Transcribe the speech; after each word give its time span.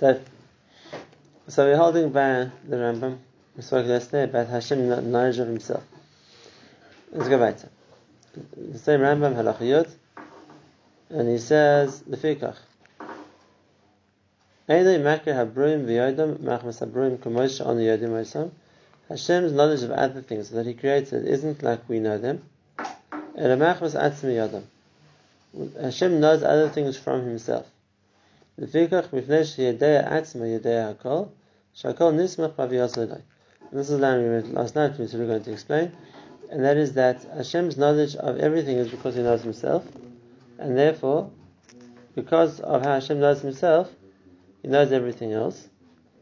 So, 0.00 0.18
so 1.48 1.66
we're 1.66 1.76
holding 1.76 2.08
by 2.08 2.48
the 2.66 2.76
Rambam. 2.76 3.18
We 3.54 3.62
spoke 3.62 3.86
yesterday 3.86 4.24
about 4.24 4.46
Hashem 4.46 4.88
knowledge 5.12 5.38
of 5.38 5.46
Himself. 5.46 5.84
Let's 7.12 7.28
go 7.28 7.38
back 7.38 7.58
to 7.58 7.68
the 8.56 8.78
same 8.78 9.00
Rambam 9.00 9.34
Halachiyot, 9.34 9.90
and 11.10 11.28
he 11.28 11.36
says 11.36 12.00
the 12.00 12.16
Fikach. 12.16 12.56
Hashem's 19.10 19.52
knowledge 19.52 19.82
of 19.82 19.90
other 19.90 20.22
things 20.22 20.48
that 20.48 20.64
He 20.64 20.72
created 20.72 21.28
isn't 21.28 21.62
like 21.62 21.86
we 21.90 22.00
know 22.00 22.16
them. 22.16 22.42
Hashem 25.78 26.20
knows 26.20 26.42
other 26.42 26.70
things 26.70 26.96
from 26.96 27.26
Himself. 27.26 27.66
Atzma 28.58 30.50
hakol 30.60 31.30
shakol 31.74 32.12
nismach. 32.12 33.22
This 33.72 33.88
is 33.88 33.88
the 33.88 33.98
line 33.98 34.22
we 34.22 34.28
read 34.28 34.48
last 34.48 34.74
night, 34.74 34.98
which 34.98 35.12
we're 35.12 35.26
going 35.26 35.44
to 35.44 35.52
explain, 35.52 35.92
and 36.50 36.64
that 36.64 36.76
is 36.76 36.94
that 36.94 37.24
Hashem's 37.36 37.76
knowledge 37.76 38.16
of 38.16 38.38
everything 38.38 38.76
is 38.76 38.88
because 38.88 39.14
He 39.14 39.22
knows 39.22 39.42
Himself, 39.42 39.86
and 40.58 40.76
therefore, 40.76 41.30
because 42.14 42.60
of 42.60 42.82
how 42.82 42.94
Hashem 42.94 43.20
knows 43.20 43.40
Himself, 43.40 43.90
He 44.62 44.68
knows 44.68 44.90
everything 44.90 45.32
else. 45.32 45.68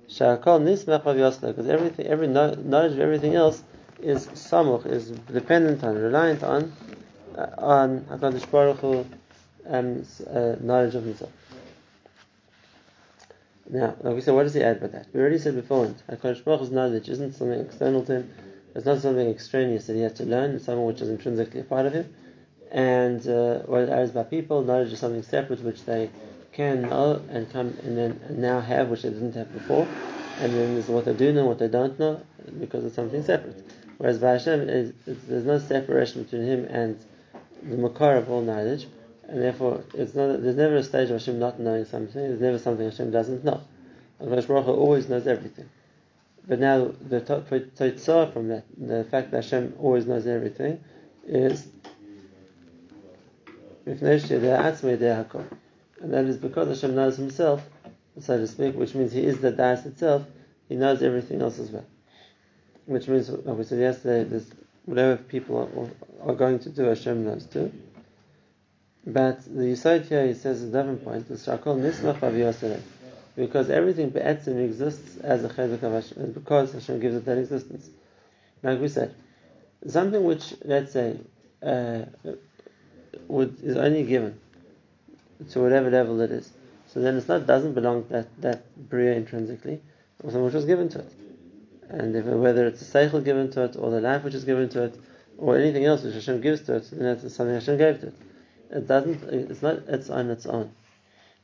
Shakol 0.08 0.60
nismach 0.60 1.40
because 1.40 1.68
everything, 1.68 2.06
every 2.06 2.28
knowledge 2.28 2.92
of 2.92 3.00
everything 3.00 3.34
else 3.34 3.62
is 4.00 4.26
samuch, 4.28 4.86
is 4.86 5.10
dependent 5.10 5.82
on, 5.82 5.96
reliant 5.96 6.42
on, 6.42 6.72
uh, 7.36 7.46
on 7.58 8.00
Hakadosh 8.02 8.50
Baruch 8.50 8.78
Hu, 8.78 9.06
um, 9.66 10.04
uh, 10.30 10.56
knowledge 10.60 10.94
of 10.94 11.04
Himself. 11.04 11.32
Now, 13.70 13.96
like 14.00 14.14
we 14.14 14.20
said, 14.22 14.34
what 14.34 14.44
does 14.44 14.54
he 14.54 14.62
add 14.62 14.80
by 14.80 14.86
that? 14.88 15.08
We 15.12 15.20
already 15.20 15.38
said 15.38 15.54
before, 15.54 15.94
HaKadosh 16.10 16.42
Baruch 16.42 16.60
Hu's 16.60 16.70
knowledge 16.70 17.08
isn't 17.08 17.34
something 17.34 17.60
external 17.60 18.02
to 18.06 18.12
him, 18.20 18.30
it's 18.74 18.86
not 18.86 19.00
something 19.00 19.28
extraneous 19.28 19.86
that 19.86 19.94
he 19.94 20.00
has 20.00 20.14
to 20.14 20.24
learn, 20.24 20.52
it's 20.52 20.64
something 20.64 20.86
which 20.86 21.02
is 21.02 21.10
intrinsically 21.10 21.60
a 21.60 21.64
part 21.64 21.84
of 21.84 21.92
him. 21.92 22.14
And 22.70 23.26
uh, 23.28 23.60
whereas 23.66 24.10
by 24.12 24.22
people, 24.22 24.62
knowledge 24.62 24.92
is 24.92 24.98
something 24.98 25.22
separate 25.22 25.62
which 25.62 25.84
they 25.84 26.10
can 26.52 26.82
know 26.82 27.20
and 27.28 27.50
come 27.52 27.76
and 27.82 27.96
then 27.96 28.20
now 28.30 28.60
have 28.60 28.88
which 28.88 29.02
they 29.02 29.10
didn't 29.10 29.34
have 29.34 29.52
before. 29.52 29.86
And 30.40 30.54
then 30.54 30.74
there's 30.74 30.88
what 30.88 31.04
they 31.04 31.14
do 31.14 31.32
know, 31.32 31.46
what 31.46 31.58
they 31.58 31.68
don't 31.68 31.98
know, 31.98 32.22
because 32.60 32.84
it's 32.84 32.94
something 32.94 33.22
separate. 33.22 33.62
Whereas 33.98 34.18
by 34.18 34.32
Hashem, 34.32 34.68
it's, 34.68 34.92
there's 35.06 35.44
no 35.44 35.58
separation 35.58 36.22
between 36.22 36.42
him 36.42 36.64
and 36.70 36.98
the 37.62 37.76
makar 37.76 38.16
of 38.16 38.30
all 38.30 38.40
knowledge 38.40 38.86
and 39.28 39.42
therefore 39.42 39.84
it's 39.94 40.14
not, 40.14 40.42
there's 40.42 40.56
never 40.56 40.76
a 40.76 40.82
stage 40.82 41.10
of 41.10 41.20
Hashem 41.20 41.38
not 41.38 41.60
knowing 41.60 41.84
something. 41.84 42.20
There's 42.20 42.40
never 42.40 42.58
something 42.58 42.88
Hashem 42.88 43.10
doesn't 43.10 43.44
know. 43.44 43.60
Allah 44.20 44.42
Baruch 44.42 44.68
always 44.68 45.08
knows 45.08 45.26
everything. 45.26 45.68
But 46.46 46.60
now 46.60 46.92
the 47.00 47.20
totzah 47.20 48.32
from 48.32 48.48
that, 48.48 48.64
the 48.76 49.04
fact 49.04 49.30
that 49.30 49.44
Hashem 49.44 49.74
always 49.78 50.06
knows 50.06 50.26
everything, 50.26 50.82
is 51.26 51.68
and 53.88 53.98
that 56.12 56.24
is 56.26 56.36
because 56.36 56.68
Hashem 56.68 56.94
knows 56.94 57.16
Himself, 57.16 57.66
so 58.20 58.36
to 58.36 58.46
speak, 58.46 58.74
which 58.74 58.94
means 58.94 59.12
He 59.12 59.24
is 59.24 59.40
the 59.40 59.50
Das 59.50 59.86
itself. 59.86 60.26
He 60.68 60.76
knows 60.76 61.02
everything 61.02 61.40
else 61.40 61.58
as 61.58 61.70
well. 61.70 61.86
Which 62.84 63.08
means, 63.08 63.30
like 63.30 63.56
we 63.56 63.64
said 63.64 63.78
yesterday, 63.78 64.42
whatever 64.84 65.16
people 65.16 65.90
are, 66.22 66.30
are 66.30 66.34
going 66.34 66.58
to 66.60 66.70
do, 66.70 66.84
Hashem 66.84 67.24
knows 67.24 67.46
too. 67.46 67.72
But 69.08 69.42
the 69.46 69.72
Yisod 69.72 70.06
here, 70.06 70.26
he 70.26 70.34
says 70.34 70.62
a 70.62 70.66
different 70.66 71.02
point, 71.02 71.30
is 71.30 71.46
Shakol 71.46 71.80
Nismach 71.80 72.82
Because 73.36 73.70
everything 73.70 74.10
Be'etzim 74.10 74.62
exists 74.62 75.16
as 75.20 75.44
a 75.44 75.48
chedek 75.48 75.82
of 75.82 75.92
Hashem, 75.92 76.32
because 76.32 76.74
Hashem 76.74 77.00
gives 77.00 77.16
it 77.16 77.24
that 77.24 77.38
existence. 77.38 77.88
Like 78.62 78.78
we 78.78 78.88
said, 78.88 79.14
something 79.86 80.22
which, 80.24 80.52
let's 80.62 80.92
say, 80.92 81.18
uh, 81.62 82.02
would, 83.28 83.58
is 83.64 83.78
only 83.78 84.02
given 84.02 84.38
to 85.52 85.60
whatever 85.60 85.90
level 85.90 86.20
it 86.20 86.30
is. 86.30 86.52
So 86.88 87.00
then 87.00 87.16
it's 87.16 87.28
not 87.28 87.46
doesn't 87.46 87.72
belong 87.72 88.06
that 88.10 88.28
that 88.42 88.90
bria 88.90 89.14
intrinsically, 89.14 89.80
or 90.22 90.30
something 90.30 90.44
which 90.44 90.54
was 90.54 90.66
given 90.66 90.90
to 90.90 90.98
it. 90.98 91.12
And 91.88 92.14
if, 92.14 92.26
whether 92.26 92.66
it's 92.66 92.82
a 92.82 92.84
seichel 92.84 93.24
given 93.24 93.50
to 93.52 93.64
it, 93.64 93.76
or 93.78 93.90
the 93.90 94.02
life 94.02 94.22
which 94.22 94.34
is 94.34 94.44
given 94.44 94.68
to 94.70 94.84
it, 94.84 95.00
or 95.38 95.56
anything 95.56 95.86
else 95.86 96.02
which 96.02 96.12
Hashem 96.12 96.42
gives 96.42 96.60
to 96.62 96.76
it, 96.76 96.90
then 96.90 97.04
that's 97.04 97.34
something 97.34 97.54
Hashem 97.54 97.78
gave 97.78 98.00
to 98.00 98.08
it 98.08 98.14
it 98.70 98.86
doesn't. 98.86 99.22
It's 99.24 99.62
not. 99.62 99.78
It's 99.88 100.10
on 100.10 100.30
its 100.30 100.46
own. 100.46 100.70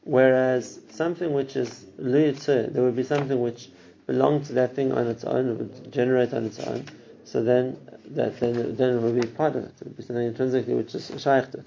Whereas 0.02 0.80
something 0.90 1.32
which 1.32 1.56
is 1.56 1.86
luyitzu, 1.98 2.72
there 2.72 2.82
would 2.82 2.96
be 2.96 3.04
something 3.04 3.40
which 3.40 3.70
belonged 4.06 4.44
to 4.46 4.52
that 4.54 4.74
thing 4.74 4.92
on 4.92 5.06
its 5.06 5.24
own, 5.24 5.48
it 5.48 5.54
would 5.54 5.92
generate 5.92 6.34
on 6.34 6.44
its 6.44 6.60
own. 6.60 6.84
So 7.24 7.42
then, 7.42 7.78
that 8.10 8.38
then, 8.38 8.76
then 8.76 8.98
it 8.98 9.00
would 9.00 9.20
be 9.20 9.26
part 9.26 9.56
of 9.56 9.64
it. 9.64 9.72
It 9.80 9.84
would 9.84 9.96
be 9.96 10.02
something 10.02 10.26
intrinsically 10.26 10.74
which 10.74 10.94
is 10.94 11.06
shaykh 11.18 11.50
to. 11.52 11.64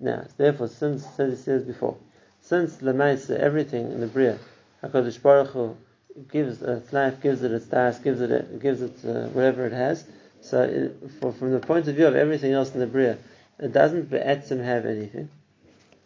Now, 0.00 0.24
therefore, 0.38 0.68
since 0.68 1.06
as 1.18 1.38
he 1.38 1.44
says 1.44 1.64
before, 1.64 1.98
since 2.40 2.76
the 2.76 2.92
lemaisa 2.92 3.38
everything 3.38 3.92
in 3.92 4.00
the 4.00 4.06
bria, 4.06 4.38
Hakadosh 4.82 5.20
Baruch 5.20 5.48
Hu 5.48 5.76
gives 6.32 6.62
its 6.62 6.92
life, 6.94 7.20
gives 7.20 7.42
it 7.42 7.52
its 7.52 7.66
das, 7.66 7.98
gives 7.98 8.22
it 8.22 8.60
gives 8.60 8.80
it 8.80 8.96
uh, 9.04 9.28
whatever 9.28 9.66
it 9.66 9.72
has. 9.72 10.04
So, 10.40 10.62
it, 10.62 11.10
for, 11.20 11.32
from 11.32 11.52
the 11.52 11.60
point 11.60 11.86
of 11.88 11.96
view 11.96 12.06
of 12.06 12.16
everything 12.16 12.52
else 12.52 12.72
in 12.72 12.80
the 12.80 12.86
bria, 12.86 13.18
it 13.60 13.72
doesn't 13.72 14.10
be'etzim 14.10 14.62
have 14.64 14.86
anything. 14.86 15.28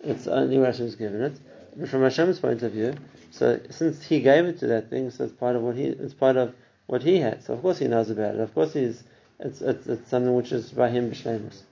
It's 0.00 0.26
only 0.26 0.58
what 0.58 0.66
Hashem's 0.66 0.96
given 0.96 1.22
it. 1.22 1.38
But 1.76 1.88
from 1.88 2.02
Hashem's 2.02 2.38
point 2.38 2.62
of 2.62 2.72
view, 2.72 2.94
so 3.30 3.60
since 3.70 4.02
He 4.04 4.20
gave 4.20 4.44
it 4.44 4.58
to 4.58 4.66
that 4.68 4.90
thing, 4.90 5.10
so 5.10 5.24
it's 5.24 5.32
part 5.32 5.56
of 5.56 5.62
what 5.62 5.76
He, 5.76 5.84
it's 5.84 6.14
part 6.14 6.36
of 6.36 6.54
what 6.86 7.02
He 7.02 7.18
had. 7.18 7.42
So 7.42 7.54
of 7.54 7.62
course 7.62 7.78
He 7.78 7.88
knows 7.88 8.10
about 8.10 8.34
it. 8.34 8.40
Of 8.40 8.54
course 8.54 8.74
He's, 8.74 9.02
it's, 9.40 9.60
it's, 9.60 9.86
it's 9.86 10.08
something 10.08 10.34
which 10.34 10.52
is 10.52 10.70
by 10.70 10.90
Him 10.90 11.10
b'shlemus. 11.10 11.62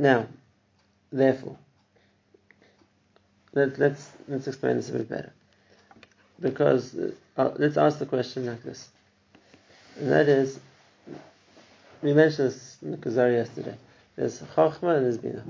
Now, 0.00 0.28
therefore, 1.10 1.56
let, 3.52 3.78
let's, 3.78 4.08
let's 4.28 4.46
explain 4.46 4.76
this 4.76 4.90
a 4.90 4.92
bit 4.92 5.08
better. 5.08 5.32
Because 6.40 6.94
uh, 7.36 7.50
let's 7.56 7.76
ask 7.76 7.98
the 7.98 8.06
question 8.06 8.46
like 8.46 8.62
this, 8.62 8.88
and 9.96 10.12
that 10.12 10.28
is, 10.28 10.60
we 12.02 12.12
mentioned 12.12 12.50
this 12.50 12.76
in 12.82 12.92
the 12.92 12.96
Kuzari 12.96 13.34
yesterday. 13.34 13.76
There's 14.16 14.40
Chachma 14.40 14.96
and 14.96 15.06
there's 15.06 15.18
Bina. 15.18 15.44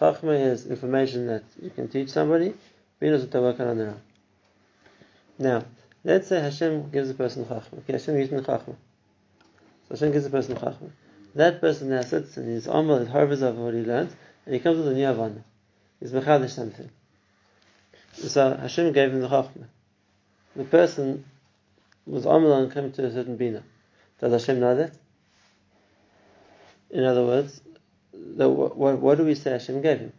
Chachma 0.00 0.52
is 0.52 0.66
information 0.66 1.26
that 1.26 1.44
you 1.60 1.70
can 1.70 1.88
teach 1.88 2.10
somebody. 2.10 2.54
Bina 3.00 3.14
is 3.14 3.22
what 3.22 3.30
they 3.30 3.40
work 3.40 3.60
on 3.60 3.78
their 3.78 3.88
own. 3.88 4.00
Now, 5.38 5.64
let's 6.02 6.28
say 6.28 6.40
Hashem 6.40 6.90
gives 6.90 7.10
a 7.10 7.14
person 7.14 7.44
Chachma. 7.44 7.78
Okay, 7.78 7.94
Hashem 7.94 8.16
gives 8.16 8.30
me 8.30 8.40
Chachma. 8.40 8.76
So 9.88 9.90
Hashem 9.90 10.12
gives 10.12 10.26
a 10.26 10.30
person 10.30 10.56
Chachma. 10.56 10.90
That 11.34 11.60
person 11.60 11.90
now 11.90 12.02
sits 12.02 12.36
and 12.36 12.48
he's 12.48 12.66
amal, 12.66 13.00
he 13.00 13.10
hovers 13.10 13.42
over 13.42 13.64
what 13.64 13.74
he 13.74 13.80
learned, 13.80 14.14
and 14.46 14.54
he 14.54 14.60
comes 14.60 14.78
with 14.78 14.88
a 14.88 14.94
new 14.94 15.06
Havana. 15.06 15.44
He's 16.00 16.12
Mechadish 16.12 16.50
something. 16.50 16.90
So 18.12 18.56
Hashem 18.56 18.92
gave 18.92 19.12
him 19.12 19.20
the 19.20 19.28
Chachma. 19.28 19.66
The 20.56 20.64
person 20.64 21.24
was 22.06 22.26
amal 22.26 22.52
and 22.52 22.72
came 22.72 22.92
to 22.92 23.06
a 23.06 23.12
certain 23.12 23.36
Bina. 23.36 23.62
Does 24.20 24.32
Hashem 24.32 24.60
know 24.60 24.76
that? 24.76 24.92
In 26.90 27.04
other 27.04 27.24
words, 27.24 27.60
the, 28.12 28.48
what, 28.48 28.98
what, 28.98 29.18
do 29.18 29.24
we 29.24 29.34
say 29.34 29.52
Hashem 29.52 29.82
gave 29.82 29.98
him? 29.98 30.12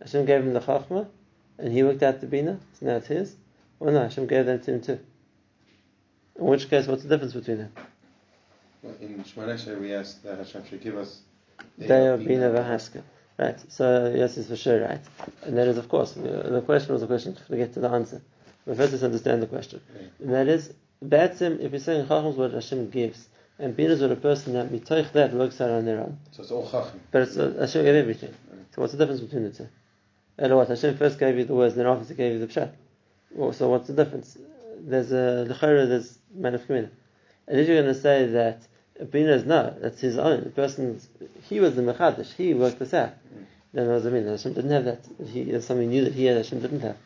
Hashem 0.00 0.24
gave 0.24 0.40
him 0.40 0.52
the 0.52 0.60
Chachma, 0.60 1.06
and 1.58 1.72
he 1.72 1.82
worked 1.82 2.02
out 2.02 2.20
the 2.20 2.26
Bina, 2.26 2.58
so 2.78 2.86
now 2.86 2.96
it's 2.96 3.06
his? 3.06 3.36
Well, 3.78 3.92
no, 3.92 4.02
Hashem 4.02 4.26
gave 4.26 4.46
that 4.46 4.62
to 4.64 4.74
him 4.74 4.80
too. 4.80 4.98
In 6.38 6.46
which 6.46 6.68
case, 6.68 6.86
what's 6.86 7.02
the 7.02 7.08
difference 7.08 7.34
between 7.34 7.58
them? 7.58 7.72
Well, 8.82 8.94
in 9.00 9.22
Shemona 9.24 9.80
we 9.80 9.94
asked 9.94 10.22
that 10.24 10.38
Hashem 10.38 10.66
should 10.66 10.82
give 10.82 10.96
us 10.96 11.20
Deo 11.78 12.16
Bina 12.16 12.50
Vahaska. 12.50 13.02
Right, 13.38 13.58
so 13.72 14.12
yes, 14.14 14.36
it's 14.36 14.48
for 14.48 14.56
sure 14.56 14.82
right. 14.82 15.00
And 15.44 15.56
that 15.56 15.66
is, 15.66 15.78
of 15.78 15.88
course, 15.88 16.12
the 16.12 16.62
question 16.66 16.92
was 16.92 17.02
a 17.02 17.06
question 17.06 17.34
to 17.48 17.56
get 17.56 17.72
to 17.72 17.80
the 17.80 17.88
answer. 17.88 18.20
But 18.66 18.76
first, 18.76 18.92
let's 18.92 19.02
understand 19.02 19.42
the 19.42 19.46
question. 19.46 19.80
And 20.18 20.34
that 20.34 20.46
is, 20.46 20.74
Batsim, 21.02 21.60
if 21.60 21.72
you're 21.72 21.80
saying 21.80 22.06
Chacham 22.06 22.26
is 22.26 22.36
what 22.36 22.52
Hashem 22.52 22.90
gives, 22.90 23.28
and 23.60 23.76
Binas 23.76 24.00
are 24.00 24.12
a 24.12 24.16
person 24.16 24.54
that 24.54 24.70
mitoich 24.70 25.12
that 25.12 25.34
works 25.34 25.60
out 25.60 25.70
on 25.70 25.84
their 25.84 26.00
own. 26.00 26.18
So 26.32 26.42
it's 26.42 26.50
all 26.50 26.68
chacham. 26.68 27.00
But 27.10 27.22
it's, 27.22 27.36
uh, 27.36 27.54
Hashem 27.60 27.84
gave 27.84 27.94
everything. 27.94 28.34
So 28.74 28.80
what's 28.80 28.92
the 28.92 28.98
difference 28.98 29.20
between 29.20 29.44
the 29.44 29.50
two? 29.50 29.68
And 30.38 30.56
what 30.56 30.68
Hashem 30.68 30.96
first 30.96 31.18
gave 31.18 31.36
you 31.36 31.44
the 31.44 31.54
words, 31.54 31.74
then 31.74 31.86
obviously 31.86 32.16
gave 32.16 32.32
you 32.32 32.38
the 32.38 32.46
pshat. 32.46 32.72
Well, 33.32 33.52
so 33.52 33.68
what's 33.68 33.86
the 33.86 33.92
difference? 33.92 34.38
There's 34.78 35.12
a 35.12 35.46
lechera, 35.48 35.86
there's 35.86 36.18
man 36.34 36.54
of 36.54 36.64
community. 36.64 36.94
And 37.46 37.60
if 37.60 37.68
you're 37.68 37.82
going 37.82 37.94
to 37.94 38.00
say 38.00 38.26
that 38.26 38.62
Bina 39.10 39.32
is 39.32 39.44
no, 39.44 39.76
that's 39.78 40.00
his 40.00 40.16
own. 40.16 40.44
The 40.44 40.50
person, 40.50 41.00
he 41.48 41.60
was 41.60 41.76
the 41.76 41.82
mechadish. 41.82 42.32
He 42.34 42.54
worked 42.54 42.78
this 42.78 42.94
out. 42.94 43.12
Then 43.74 43.88
what 43.88 43.94
does 43.94 44.06
it 44.06 44.12
mean? 44.12 44.26
Hashem 44.26 44.54
didn't 44.54 44.70
have 44.70 44.84
that. 44.86 45.06
He, 45.28 45.44
there's 45.44 45.66
something 45.66 45.90
new 45.90 46.04
that 46.04 46.14
he 46.14 46.24
had. 46.24 46.38
Hashem 46.38 46.60
didn't 46.60 46.80
have. 46.80 46.96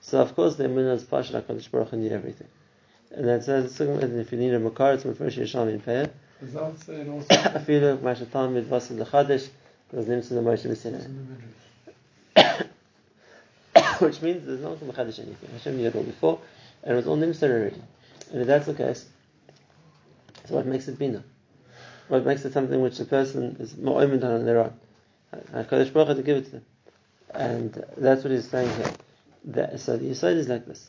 So 0.00 0.20
of 0.20 0.34
course 0.34 0.56
the 0.56 0.64
Emunah 0.64 0.96
is 0.96 1.04
partial. 1.04 1.40
Hakadosh 1.40 1.70
Baruch 1.70 1.90
Hu 1.90 1.96
knew 1.96 2.10
everything. 2.10 2.48
And 3.16 3.28
that 3.28 3.44
says, 3.44 3.80
if 3.80 4.32
you 4.32 4.38
need 4.38 4.54
a 4.54 4.58
makar, 4.58 4.94
it's 4.94 5.04
Mefresh 5.04 5.38
Yisham 5.38 5.72
in 5.72 5.80
Peh. 5.80 6.08
Does 6.40 6.52
that 6.52 6.78
say 6.80 7.08
also? 7.08 7.26
Afilu 7.28 7.98
Mashatam 7.98 8.60
Midvasim 8.60 9.04
Lechadesh, 9.04 9.48
because 9.88 10.08
names 10.08 10.30
in 10.32 10.36
the 10.36 10.42
Messina. 10.42 11.06
Which 14.00 14.20
means 14.20 14.44
there's 14.46 14.60
no 14.60 14.70
one 14.70 14.78
to 14.78 14.84
machadish 14.86 15.20
anything. 15.20 15.50
Hashem 15.52 15.76
knew 15.76 15.86
it 15.86 15.94
all 15.94 16.02
before, 16.02 16.40
and 16.82 16.92
it 16.92 16.96
was 16.96 17.06
all 17.06 17.16
nimsar 17.16 17.50
already. 17.50 17.80
And 18.32 18.40
if 18.40 18.46
that's 18.48 18.66
the 18.66 18.74
case, 18.74 19.06
so 20.46 20.56
what 20.56 20.66
makes 20.66 20.88
it 20.88 20.98
bina? 20.98 21.22
What 22.08 22.26
makes 22.26 22.44
it 22.44 22.52
something 22.52 22.80
which 22.80 22.98
the 22.98 23.04
person 23.04 23.56
is 23.60 23.76
more 23.76 24.02
omen 24.02 24.22
on 24.24 24.44
their 24.44 24.58
own? 24.58 24.74
HaKadosh 25.52 25.92
Baruch 25.92 26.08
Hu 26.08 26.14
to 26.16 26.22
give 26.22 26.36
it 26.38 26.44
to 26.46 26.50
them. 26.50 26.64
And 27.32 27.84
that's 27.96 28.24
what 28.24 28.32
he's 28.32 28.48
saying 28.48 28.74
here. 28.76 28.92
That, 29.46 29.80
so 29.80 29.96
the 29.96 30.06
Yisod 30.10 30.36
is 30.36 30.48
like 30.48 30.66
this. 30.66 30.88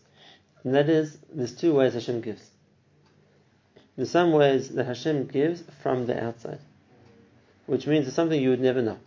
And 0.66 0.74
that 0.74 0.90
is, 0.90 1.16
there's 1.32 1.56
two 1.56 1.74
ways 1.76 1.94
Hashem 1.94 2.22
gives. 2.22 2.50
There's 3.96 4.10
some 4.10 4.34
ways 4.34 4.70
that 4.70 4.88
Hashem 4.88 5.28
gives 5.28 5.64
from 5.82 6.08
the 6.08 6.22
outside, 6.22 6.60
which 7.68 7.86
means 7.86 8.08
it's 8.08 8.16
something 8.16 8.42
you 8.42 8.50
would 8.50 8.60
never 8.60 8.82
know. 8.82 8.98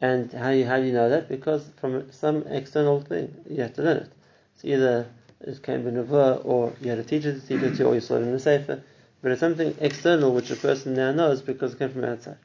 And 0.00 0.30
how, 0.32 0.50
you, 0.50 0.66
how 0.66 0.78
do 0.78 0.82
you 0.84 0.92
know 0.92 1.08
that? 1.08 1.28
Because 1.28 1.64
from 1.80 2.10
some 2.10 2.42
external 2.48 3.00
thing, 3.00 3.32
you 3.48 3.62
have 3.62 3.74
to 3.74 3.82
learn 3.82 3.96
it. 3.98 4.12
It's 4.56 4.64
either 4.64 5.06
it 5.40 5.62
came 5.62 5.84
from 5.84 5.94
Nevuah, 5.94 6.44
or 6.44 6.72
you 6.80 6.90
had 6.90 6.98
a 6.98 7.04
teacher 7.04 7.32
to 7.32 7.40
teach 7.40 7.62
it 7.62 7.76
to, 7.76 7.86
or 7.86 7.94
you 7.94 8.00
saw 8.00 8.16
it 8.16 8.22
in 8.22 8.32
the 8.32 8.40
Sefer. 8.40 8.82
But 9.22 9.30
it's 9.30 9.40
something 9.40 9.76
external 9.80 10.34
which 10.34 10.50
a 10.50 10.56
person 10.56 10.94
now 10.94 11.12
knows 11.12 11.42
because 11.42 11.74
it 11.74 11.78
came 11.78 11.90
from 11.90 12.04
outside. 12.04 12.38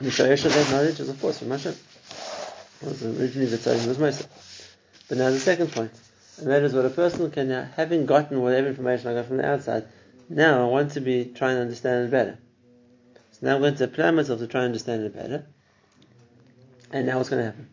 The 0.00 0.10
Shayesha 0.10 0.52
that 0.52 0.70
knowledge 0.72 0.98
is 0.98 1.08
of 1.08 1.20
course 1.20 1.38
from 1.38 1.50
Hashem. 1.50 1.74
It 2.82 2.88
was 2.88 3.02
originally 3.04 3.46
the 3.46 3.56
Tzaddik 3.58 3.86
was 3.86 3.98
Moshe. 3.98 4.26
But 5.08 5.18
now 5.18 5.30
the 5.30 5.38
second 5.38 5.72
point, 5.72 5.90
and 6.38 6.48
that 6.48 6.62
is 6.62 6.74
what 6.74 6.84
a 6.84 6.90
person 6.90 7.30
can 7.30 7.48
now, 7.48 7.68
having 7.76 8.04
gotten 8.06 8.42
whatever 8.42 8.68
information 8.68 9.08
I 9.08 9.14
got 9.14 9.26
from 9.26 9.38
the 9.38 9.46
outside, 9.46 9.86
now 10.28 10.62
I 10.62 10.68
want 10.68 10.92
to 10.92 11.00
be 11.00 11.24
trying 11.24 11.56
to 11.56 11.62
understand 11.62 12.06
it 12.06 12.10
better. 12.10 12.38
So 13.32 13.46
now 13.46 13.54
I'm 13.54 13.62
going 13.62 13.76
to 13.76 13.84
apply 13.84 14.10
myself 14.10 14.40
to 14.40 14.46
try 14.46 14.60
and 14.60 14.66
understand 14.66 15.02
it 15.04 15.14
better. 15.14 15.46
And 16.92 17.06
now 17.06 17.16
what's 17.16 17.30
going 17.30 17.40
to 17.40 17.46
happen? 17.46 17.68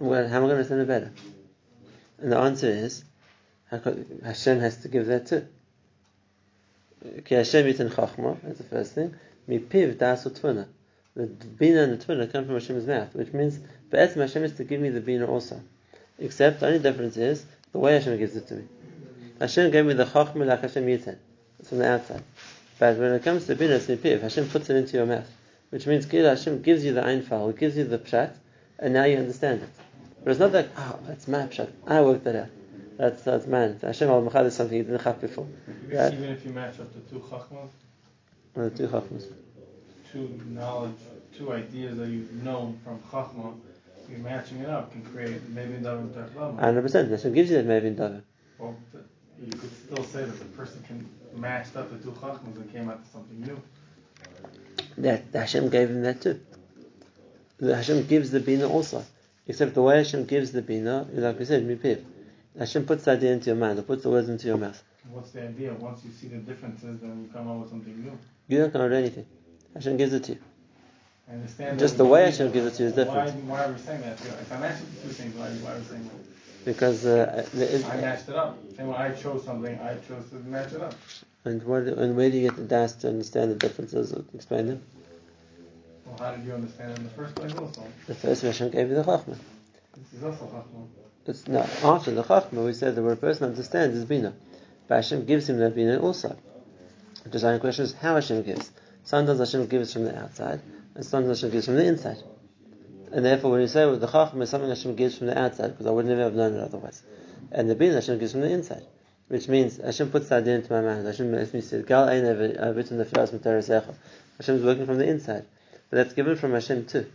Well, 0.00 0.28
how 0.28 0.38
am 0.38 0.44
I 0.44 0.48
going 0.48 0.50
to 0.50 0.54
understand 0.56 0.80
it 0.80 0.88
better? 0.88 1.12
And 2.18 2.32
the 2.32 2.38
answer 2.38 2.68
is, 2.68 3.04
Hashem 3.70 4.60
has 4.60 4.78
to 4.78 4.88
give 4.88 5.06
that 5.06 5.26
too. 5.26 5.46
Ki 7.24 7.34
Hashem 7.36 7.66
yitin 7.66 7.90
chachma, 7.90 8.36
that's 8.42 8.58
the 8.58 8.64
first 8.64 8.94
thing. 8.94 9.14
Mi 9.46 9.58
piv 9.60 9.98
das. 9.98 10.24
The 10.24 10.66
bina 11.16 11.82
and 11.82 12.00
the 12.00 12.04
tvuna 12.04 12.32
come 12.32 12.46
from 12.46 12.54
Hashem's 12.54 12.86
mouth, 12.86 13.14
which 13.14 13.32
means, 13.32 13.58
Be'etzim 13.90 14.20
Hashem 14.20 14.42
has 14.42 14.56
to 14.56 14.64
give 14.64 14.80
me 14.80 14.88
the 14.88 15.00
bina 15.00 15.26
also. 15.26 15.60
Except, 16.18 16.60
the 16.60 16.66
only 16.66 16.78
difference 16.78 17.16
is, 17.16 17.44
the 17.72 17.78
way 17.78 17.94
Hashem 17.94 18.16
gives 18.18 18.36
it 18.36 18.46
to 18.48 18.54
me. 18.54 18.64
Hashem 19.40 19.70
gave 19.70 19.86
me 19.86 19.94
the 19.94 20.04
chachma 20.04 20.46
like 20.46 20.60
Hashem 20.60 20.86
yitin. 20.86 21.18
It's 21.58 21.68
from 21.68 21.78
the 21.78 21.88
outside. 21.88 22.22
But 22.78 22.98
when 22.98 23.12
it 23.12 23.22
comes 23.22 23.46
to 23.46 23.54
bina, 23.54 23.80
mi. 23.88 24.10
Hashem 24.18 24.48
puts 24.48 24.70
it 24.70 24.76
into 24.76 24.96
your 24.96 25.06
mouth. 25.06 25.30
Which 25.70 25.86
means, 25.86 26.04
Hashem 26.10 26.62
gives 26.62 26.84
you 26.84 26.92
the 26.92 27.02
einfal, 27.02 27.50
it 27.50 27.58
gives 27.58 27.76
you 27.76 27.84
the 27.84 27.98
pshat, 27.98 28.34
and 28.78 28.94
now 28.94 29.04
you 29.04 29.16
understand 29.16 29.62
it. 29.62 29.68
But 30.22 30.30
it's 30.30 30.40
not 30.40 30.52
like, 30.52 30.70
oh, 30.76 30.98
it's 31.08 31.26
my 31.26 31.46
pshat. 31.46 31.70
I 31.86 32.00
worked 32.00 32.24
that 32.24 32.36
out. 32.36 32.48
That's 32.96 33.22
that's 33.22 33.46
man. 33.46 33.78
Hashem 33.82 34.08
al 34.08 34.22
Machad 34.22 34.46
is 34.46 34.54
something 34.54 34.76
you 34.76 34.84
didn't 34.84 35.02
have 35.02 35.20
before. 35.20 35.48
Right? 35.92 36.12
Even 36.12 36.30
if 36.30 36.44
you 36.44 36.52
match 36.52 36.78
up 36.78 36.94
the 36.94 37.00
two 37.00 37.18
chachmas, 37.18 37.70
the 38.54 38.66
uh, 38.66 38.70
two 38.70 38.86
chachmas, 38.86 39.32
two 40.12 40.40
knowledge, 40.46 40.94
two 41.36 41.52
ideas 41.52 41.96
that 41.98 42.08
you've 42.08 42.32
known 42.34 42.78
from 42.84 43.00
chachma, 43.10 43.54
you're 44.08 44.18
matching 44.18 44.58
it 44.60 44.68
up 44.68 44.92
can 44.92 45.02
create 45.02 45.48
maybe 45.50 45.74
davar 45.74 46.08
tarlama. 46.08 46.58
Hundred 46.60 46.82
percent. 46.82 47.10
Hashem 47.10 47.32
gives 47.32 47.50
you 47.50 47.56
that 47.56 47.66
maybe 47.66 47.90
davar. 47.90 48.22
Well, 48.58 48.76
you 49.40 49.50
could 49.50 49.72
still 49.76 50.04
say 50.04 50.24
that 50.24 50.38
the 50.38 50.44
person 50.56 50.82
can 50.86 51.08
match 51.40 51.74
up 51.76 51.90
the 51.90 51.98
two 51.98 52.12
chachmas 52.12 52.56
and 52.56 52.72
came 52.72 52.88
out 52.88 53.04
to 53.04 53.10
something 53.10 53.40
new. 53.40 53.60
That 54.98 55.24
Hashem 55.32 55.70
gave 55.70 55.90
him 55.90 56.02
that 56.02 56.20
too. 56.20 56.40
The 57.58 57.76
Hashem 57.76 58.06
gives 58.06 58.30
the 58.30 58.40
bina 58.40 58.68
also, 58.68 59.04
except 59.46 59.74
the 59.74 59.82
way 59.82 59.98
Hashem 59.98 60.24
gives 60.26 60.52
the 60.52 60.62
bina, 60.62 61.06
like 61.12 61.38
we 61.38 61.44
said, 61.44 61.66
mipiv. 61.66 62.04
Hashem 62.58 62.86
puts 62.86 63.04
the 63.04 63.12
idea 63.12 63.32
into 63.32 63.46
your 63.46 63.56
mind, 63.56 63.78
or 63.78 63.82
puts 63.82 64.02
the 64.02 64.10
words 64.10 64.28
into 64.28 64.46
your 64.46 64.56
mouth. 64.56 64.82
What's 65.10 65.32
the 65.32 65.42
idea? 65.42 65.72
Once 65.74 66.04
you 66.04 66.10
see 66.12 66.28
the 66.28 66.38
differences, 66.38 67.00
then 67.00 67.22
you 67.22 67.30
come 67.32 67.48
up 67.50 67.60
with 67.60 67.70
something 67.70 68.02
new. 68.02 68.18
You 68.48 68.58
don't 68.58 68.72
come 68.72 68.82
up 68.82 68.90
with 68.90 68.98
anything. 68.98 69.26
Hashem 69.74 69.96
gives 69.96 70.12
it 70.12 70.24
to 70.24 70.32
you. 70.32 70.38
Understand. 71.30 71.78
Just 71.78 71.96
the 71.96 72.04
way 72.04 72.24
Hashem 72.24 72.52
gives 72.52 72.66
it 72.66 72.74
to 72.74 72.82
you 72.82 72.88
is 72.90 72.94
different. 72.94 73.34
Why, 73.34 73.56
why 73.56 73.64
are 73.64 73.72
we 73.72 73.78
saying 73.78 74.02
that? 74.02 74.20
If 74.20 74.52
I 74.52 74.58
match 74.58 74.80
the 74.80 75.08
two 75.08 75.14
things, 75.14 75.34
why, 75.34 75.48
why 75.48 75.72
are 75.72 75.78
we 75.78 75.84
saying 75.84 76.04
that? 76.04 76.64
Because 76.64 77.06
uh, 77.06 77.46
is, 77.54 77.84
I 77.84 77.96
matched 77.96 78.28
it 78.28 78.36
up. 78.36 78.58
And 78.78 78.88
when 78.88 78.96
I 78.96 79.12
chose 79.12 79.44
something, 79.44 79.78
I 79.80 79.94
chose 80.08 80.28
to 80.30 80.36
match 80.36 80.72
it 80.72 80.82
up. 80.82 80.94
And, 81.44 81.62
what, 81.62 81.82
and 81.82 82.16
where 82.16 82.30
do 82.30 82.38
you 82.38 82.48
get 82.48 82.56
the 82.56 82.64
das 82.64 82.94
to 82.96 83.08
understand 83.08 83.50
the 83.50 83.56
differences 83.56 84.14
explain 84.34 84.66
them? 84.66 84.82
Well, 86.06 86.16
how 86.18 86.36
did 86.36 86.46
you 86.46 86.52
understand 86.52 86.92
it 86.92 86.98
in 86.98 87.04
the 87.04 87.10
first 87.10 87.34
place 87.34 87.54
also? 87.54 87.82
The 88.06 88.14
first 88.14 88.42
Hashem 88.42 88.70
gave 88.70 88.88
you 88.88 88.94
the 88.94 89.02
Chachma. 89.02 89.36
This 89.96 90.12
is 90.14 90.24
also 90.24 90.46
Chachma. 90.46 90.86
It's 91.26 91.48
not 91.48 91.68
after 91.82 92.10
the 92.12 92.22
Chachma, 92.22 92.64
we 92.64 92.72
said 92.72 92.94
that 92.94 93.02
what 93.02 93.12
a 93.12 93.16
person 93.16 93.48
understands 93.48 93.96
is 93.96 94.04
Bina. 94.04 94.34
But 94.88 94.96
Hashem 94.96 95.24
gives 95.24 95.48
him 95.48 95.58
that 95.58 95.74
Bina 95.74 95.98
also. 96.00 96.36
The 97.24 97.46
only 97.46 97.60
question 97.60 97.86
is 97.86 97.94
how 97.94 98.14
Hashem 98.14 98.42
gives. 98.42 98.70
Sometimes 99.04 99.38
Hashem 99.38 99.66
gives 99.66 99.92
from 99.92 100.04
the 100.04 100.18
outside, 100.18 100.60
and 100.94 101.04
sometimes 101.04 101.40
Hashem 101.40 101.52
gives 101.52 101.66
from 101.66 101.76
the 101.76 101.84
inside. 101.84 102.22
And 103.12 103.24
therefore, 103.24 103.52
when 103.52 103.60
you 103.60 103.68
say 103.68 103.86
well, 103.86 103.96
the 103.96 104.06
Chachma 104.06 104.42
is 104.42 104.50
something 104.50 104.68
Hashem 104.68 104.96
gives 104.96 105.18
from 105.18 105.28
the 105.28 105.38
outside, 105.38 105.68
because 105.68 105.86
I 105.86 105.90
would 105.90 106.06
never 106.06 106.22
have 106.22 106.34
known 106.34 106.54
it 106.54 106.60
otherwise. 106.60 107.02
And 107.52 107.70
the 107.70 107.74
Bina 107.74 107.94
Hashem 107.94 108.18
gives 108.18 108.32
from 108.32 108.40
the 108.40 108.50
inside. 108.50 108.84
Which 109.28 109.48
means 109.48 109.78
Hashem 109.78 110.10
puts 110.10 110.28
that 110.28 110.42
idea 110.42 110.56
into 110.56 110.72
my 110.72 110.82
mind. 110.82 111.06
Hashem 111.06 111.30
makes 111.30 111.54
me 111.54 111.60
say, 111.60 111.82
Gal 111.82 112.08
Ein 112.08 112.26
uh, 112.26 112.72
written 112.76 112.98
the 112.98 113.04
first 113.04 113.32
Hashem 113.32 114.56
is 114.56 114.62
working 114.62 114.86
from 114.86 114.98
the 114.98 115.08
inside. 115.08 115.46
But 115.88 115.96
that's 115.96 116.12
given 116.12 116.36
from 116.36 116.52
Hashem 116.52 116.86
too. 116.86 117.06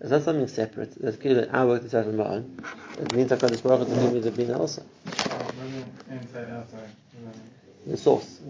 It's 0.00 0.10
not 0.10 0.22
something 0.22 0.48
separate. 0.48 1.00
That's 1.00 1.16
clear 1.16 1.48
I 1.52 1.64
work 1.64 1.82
this 1.82 1.94
out 1.94 2.06
on 2.06 2.16
my 2.16 2.24
own. 2.24 2.58
It 2.98 3.14
means 3.14 3.30
HaKadosh 3.30 3.62
Baruch 3.62 3.88
Hu 3.88 3.94
to 3.94 4.00
give 4.00 4.12
me 4.12 4.20
the 4.20 4.30
bina 4.32 4.58
also. 4.58 4.82
Inside, 6.10 6.50
outside. 6.50 6.88
The 7.86 7.96
source. 7.96 8.40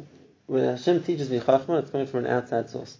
When 0.47 0.65
Hashem 0.65 1.03
teaches 1.03 1.31
me 1.31 1.41
Chachma, 1.41 1.81
it's 1.81 1.91
coming 1.91 2.06
from 2.06 2.25
an 2.25 2.31
outside 2.31 2.71
source. 2.71 2.97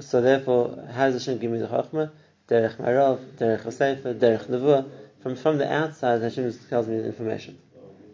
So 0.00 0.20
therefore, 0.20 0.88
how 0.92 1.10
does 1.10 1.24
Hashem 1.24 1.38
give 1.38 1.50
me 1.50 1.58
the 1.58 1.66
Chachma? 1.66 2.10
Derech 2.48 2.76
Marav, 2.76 3.18
Derech 3.36 3.62
Hasefer, 3.62 4.18
Derech 4.18 4.46
Nevuah. 4.46 4.88
From, 5.20 5.36
from 5.36 5.58
the 5.58 5.70
outside, 5.70 6.22
Hashem 6.22 6.52
tells 6.68 6.86
me 6.86 6.98
the 6.98 7.06
information. 7.06 7.58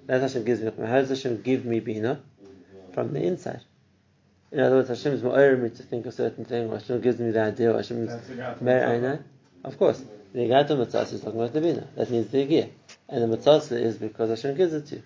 That's 0.06 0.22
Hashem 0.22 0.44
gives 0.44 0.60
me 0.60 0.70
How 0.86 1.00
does 1.00 1.10
Hashem 1.10 1.42
give 1.42 1.64
me 1.64 1.80
Bina? 1.80 2.20
From 2.92 3.12
the 3.12 3.22
inside. 3.22 3.62
In 4.52 4.60
other 4.60 4.76
words, 4.76 4.88
Hashem 4.88 5.12
is 5.12 5.22
more 5.22 5.56
me 5.56 5.70
to 5.70 5.82
think 5.82 6.06
a 6.06 6.12
certain 6.12 6.44
thing, 6.44 6.70
or 6.70 6.78
Hashem 6.78 7.00
gives 7.00 7.18
me 7.18 7.30
the 7.30 7.42
idea, 7.42 7.72
or 7.72 7.76
Hashem 7.76 8.08
is 8.08 8.60
Mer 8.60 9.24
Of 9.64 9.78
course. 9.78 10.02
The 10.32 10.40
Igata 10.40 10.70
Matzah 10.70 11.12
is 11.12 11.20
talking 11.20 11.40
about 11.40 11.52
the 11.52 11.60
Bina. 11.60 11.88
That 11.96 12.10
means 12.10 12.28
the 12.30 12.46
Igiyah. 12.46 12.70
And 13.08 13.32
the 13.32 13.36
Matzah 13.36 13.72
is 13.72 13.96
because 13.98 14.30
Hashem 14.30 14.56
gives 14.56 14.72
it 14.72 14.86
to 14.86 14.96
you. 14.96 15.02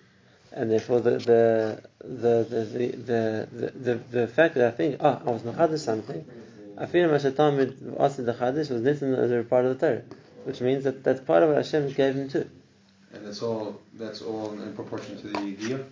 And 0.51 0.71
therefore, 0.71 1.01
the 1.01 1.11
the 1.11 1.83
the 1.99 2.47
the 2.49 2.65
the, 2.65 3.47
the, 3.51 3.71
the, 3.71 3.95
the 4.11 4.27
fact 4.27 4.55
that 4.55 4.67
I 4.67 4.71
think, 4.71 4.97
oh, 4.99 5.21
I 5.25 5.29
was 5.29 5.43
Machadish 5.43 5.79
something, 5.79 6.25
I 6.79 6.85
feel 6.85 7.09
Mashatamid 7.09 7.99
asked 7.99 8.25
the 8.25 8.33
Chadish 8.33 8.69
was 8.69 8.81
written 8.83 9.13
as 9.13 9.31
a 9.31 9.43
part 9.43 9.65
of 9.65 9.77
the 9.77 9.85
Torah, 9.85 10.01
which 10.45 10.61
means 10.61 10.85
that 10.85 11.03
that's 11.03 11.19
part 11.19 11.43
of 11.43 11.49
what 11.49 11.57
Hashem 11.57 11.91
gave 11.91 12.15
him 12.15 12.29
too. 12.29 12.49
And 13.11 13.25
that's 13.25 13.41
all. 13.41 13.81
That's 13.95 14.21
all 14.21 14.53
in 14.53 14.73
proportion 14.73 15.17
to 15.17 15.27
the 15.27 15.39
Igiyah. 15.39 15.85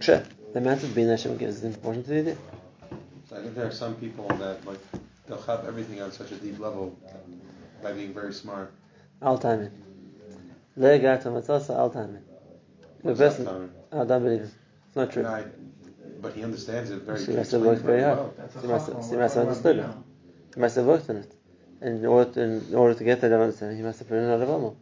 Sure, 0.00 0.22
the 0.52 0.60
amount 0.60 0.84
of 0.84 0.94
being 0.94 1.08
Hashem 1.08 1.38
gives 1.38 1.56
is 1.56 1.64
in 1.64 1.72
proportion 1.72 2.04
to 2.04 2.10
the 2.10 2.30
Igiyah. 2.30 2.36
I 3.32 3.42
think 3.42 3.54
there 3.56 3.66
are 3.66 3.72
some 3.72 3.96
people 3.96 4.28
that 4.28 4.64
like 4.64 4.78
they'll 5.26 5.42
have 5.42 5.66
everything 5.66 6.00
on 6.00 6.12
such 6.12 6.30
a 6.30 6.36
deep 6.36 6.60
level 6.60 6.96
um, 7.08 7.40
by 7.82 7.92
being 7.92 8.14
very 8.14 8.32
smart. 8.32 8.72
Al 9.22 9.38
timing. 9.38 9.72
Le'gata 10.78 11.24
matzasa 11.24 11.76
al 11.76 11.90
timing. 11.90 12.22
The 13.02 13.14
person, 13.16 13.72
I 13.90 14.04
don't 14.04 14.22
believe 14.22 14.42
it. 14.42 14.50
It's 14.86 14.96
not 14.96 15.12
true. 15.12 15.26
I, 15.26 15.46
but 16.20 16.34
he 16.34 16.44
understands 16.44 16.90
it 16.90 17.02
very. 17.02 17.24
He 17.24 17.32
must 17.32 17.50
have 17.50 17.62
worked 17.62 17.82
very 17.82 18.02
hard. 18.02 18.30
He 18.60 18.68
must, 18.68 18.92
have, 18.92 19.10
he 19.10 19.16
must 19.16 19.34
have 19.34 19.48
understood 19.48 19.78
it. 19.78 19.86
He 20.54 20.60
must 20.60 20.76
have 20.76 20.86
worked 20.86 21.08
on 21.10 21.16
it. 21.16 21.32
And 21.80 21.98
in 21.98 22.06
order 22.06 22.30
to, 22.32 22.40
in 22.40 22.74
order 22.74 22.94
to 22.94 23.04
get 23.04 23.20
that 23.20 23.32
understanding, 23.32 23.76
he 23.76 23.82
must 23.82 23.98
have 23.98 24.08
put 24.08 24.18
in 24.18 24.24
a 24.24 24.36
lot 24.36 24.42
of 24.42 24.48
Amal. 24.48 24.76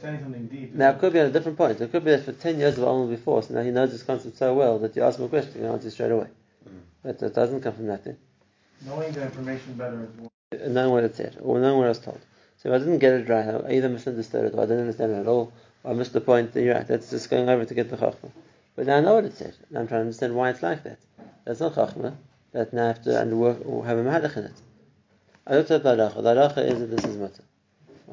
something 0.00 0.46
deep. 0.46 0.74
Now, 0.74 0.90
it 0.90 0.98
could 0.98 1.12
be 1.12 1.20
on 1.20 1.26
a 1.26 1.30
different 1.30 1.56
point. 1.58 1.80
It 1.80 1.92
could 1.92 2.04
be 2.04 2.10
that 2.10 2.24
for 2.24 2.32
10 2.32 2.58
years 2.58 2.78
of 2.78 2.84
Amal 2.84 3.06
before, 3.06 3.42
so 3.42 3.54
now 3.54 3.62
he 3.62 3.70
knows 3.70 3.92
this 3.92 4.02
concept 4.02 4.36
so 4.36 4.54
well 4.54 4.78
that 4.80 4.96
you 4.96 5.02
ask 5.02 5.18
him 5.18 5.26
a 5.26 5.28
question, 5.28 5.52
and 5.56 5.66
he 5.66 5.70
answers 5.70 5.92
straight 5.92 6.10
away. 6.10 6.26
Mm. 6.68 6.80
But 7.04 7.22
it 7.22 7.34
doesn't 7.34 7.60
come 7.60 7.74
from 7.74 7.86
nothing. 7.86 8.16
Knowing 8.84 9.12
the 9.12 9.22
information 9.22 9.74
better 9.74 10.02
is 10.02 10.20
more. 10.20 10.30
Knowing 10.68 10.90
what 10.90 11.04
it 11.04 11.14
said, 11.14 11.38
or 11.40 11.60
knowing 11.60 11.78
what 11.78 11.86
I 11.86 11.90
was 11.90 12.00
told. 12.00 12.20
So 12.56 12.68
if 12.68 12.74
I 12.74 12.78
didn't 12.78 12.98
get 12.98 13.12
it 13.14 13.28
right, 13.28 13.46
I 13.46 13.72
either 13.72 13.88
misunderstood 13.88 14.46
it, 14.46 14.54
or 14.54 14.62
I 14.62 14.66
didn't 14.66 14.80
understand 14.80 15.12
it 15.12 15.20
at 15.20 15.26
all, 15.28 15.52
or 15.84 15.92
I 15.92 15.94
missed 15.94 16.12
the 16.12 16.20
point, 16.20 16.52
then 16.52 16.64
you're 16.64 16.74
right, 16.74 16.86
that's 16.86 17.10
just 17.10 17.30
going 17.30 17.48
over 17.48 17.64
to 17.64 17.74
get 17.74 17.90
the 17.90 17.96
Chachma. 17.96 18.30
But 18.74 18.86
now 18.86 18.96
I 18.96 19.00
know 19.00 19.14
what 19.14 19.24
it 19.24 19.36
said, 19.36 19.54
and 19.68 19.78
I'm 19.78 19.86
trying 19.86 19.98
to 19.98 20.06
understand 20.06 20.34
why 20.34 20.50
it's 20.50 20.62
like 20.62 20.82
that. 20.82 20.98
That's 21.44 21.60
not 21.60 21.74
Chachma, 21.74 22.16
that 22.52 22.72
now 22.72 22.88
have 22.88 23.02
to 23.02 23.36
work 23.36 23.58
or 23.64 23.84
have 23.86 23.98
a 23.98 24.02
Mahadach 24.02 24.36
in 24.36 24.44
it. 24.44 24.52
At 25.46 25.66
the 25.66 25.80
Halacha 25.80 26.58
is 26.58 26.78
that 26.80 26.90
this 26.90 27.04
is 27.04 27.16
Mutter. 27.16 27.44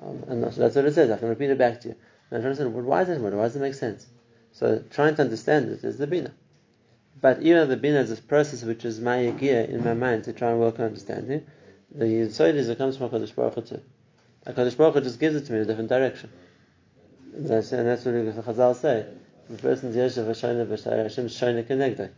Um, 0.01 0.24
and 0.27 0.53
so 0.53 0.62
that's 0.62 0.75
what 0.75 0.86
it 0.86 0.93
says, 0.93 1.12
I 1.12 1.17
can 1.17 1.29
repeat 1.29 1.50
it 1.50 1.58
back 1.58 1.81
to 1.81 1.89
you. 1.89 1.96
And 2.31 2.38
I'm 2.38 2.41
trying 2.41 2.55
to 2.55 2.63
understand, 2.63 2.74
well, 2.74 2.84
why 2.84 3.01
is 3.03 3.10
it 3.10 3.22
Mutter? 3.22 3.38
Why 3.38 3.43
does 3.43 3.55
it 3.55 3.60
make 3.60 3.74
sense? 3.74 4.08
So 4.51 4.84
trying 4.89 5.15
to 5.15 5.22
understand 5.22 5.69
it 5.69 5.84
is 5.84 5.98
the 5.98 6.08
Bina. 6.08 6.34
But 7.22 7.41
even 7.41 7.67
the 7.67 7.75
bina 7.75 8.00
is 8.00 8.12
a 8.12 8.22
process 8.22 8.63
which 8.63 8.86
is 8.86 9.01
my 9.01 9.29
gear 9.31 9.62
in 9.62 9.84
my 9.84 9.93
mind 9.93 10.24
to 10.24 10.34
try 10.34 10.51
and 10.51 10.60
work 10.60 10.79
on 10.79 10.86
understanding. 10.86 11.46
The 11.93 12.05
Yisoid 12.05 12.55
is 12.55 12.69
it 12.69 12.77
comes 12.77 12.98
from 12.98 13.10
HaKadosh 13.10 13.36
Baruch 13.36 13.55
Hu 13.55 13.62
too. 13.62 13.81
HaKadosh 14.48 14.77
Baruch 14.77 14.93
Hu 14.93 15.01
just 15.01 15.19
gives 15.19 15.36
it 15.36 15.46
to 15.48 15.51
me 15.51 15.58
in 15.58 15.63
a 15.65 15.67
different 15.67 15.89
direction. 15.89 16.29
And 17.34 17.48
that's, 17.48 17.72
and 17.74 17.88
that's 17.88 18.05
what 18.05 18.13
the 18.13 18.41
Chazal 18.41 18.75
say. 18.75 19.05
The 19.50 19.58
person's 19.58 19.96
Yeshav 19.96 20.27
Hashanah 20.27 20.67
B'Shai 20.67 21.03
Hashem's 21.03 21.38
Shana 21.38 21.63
Kenegdai. 21.63 22.12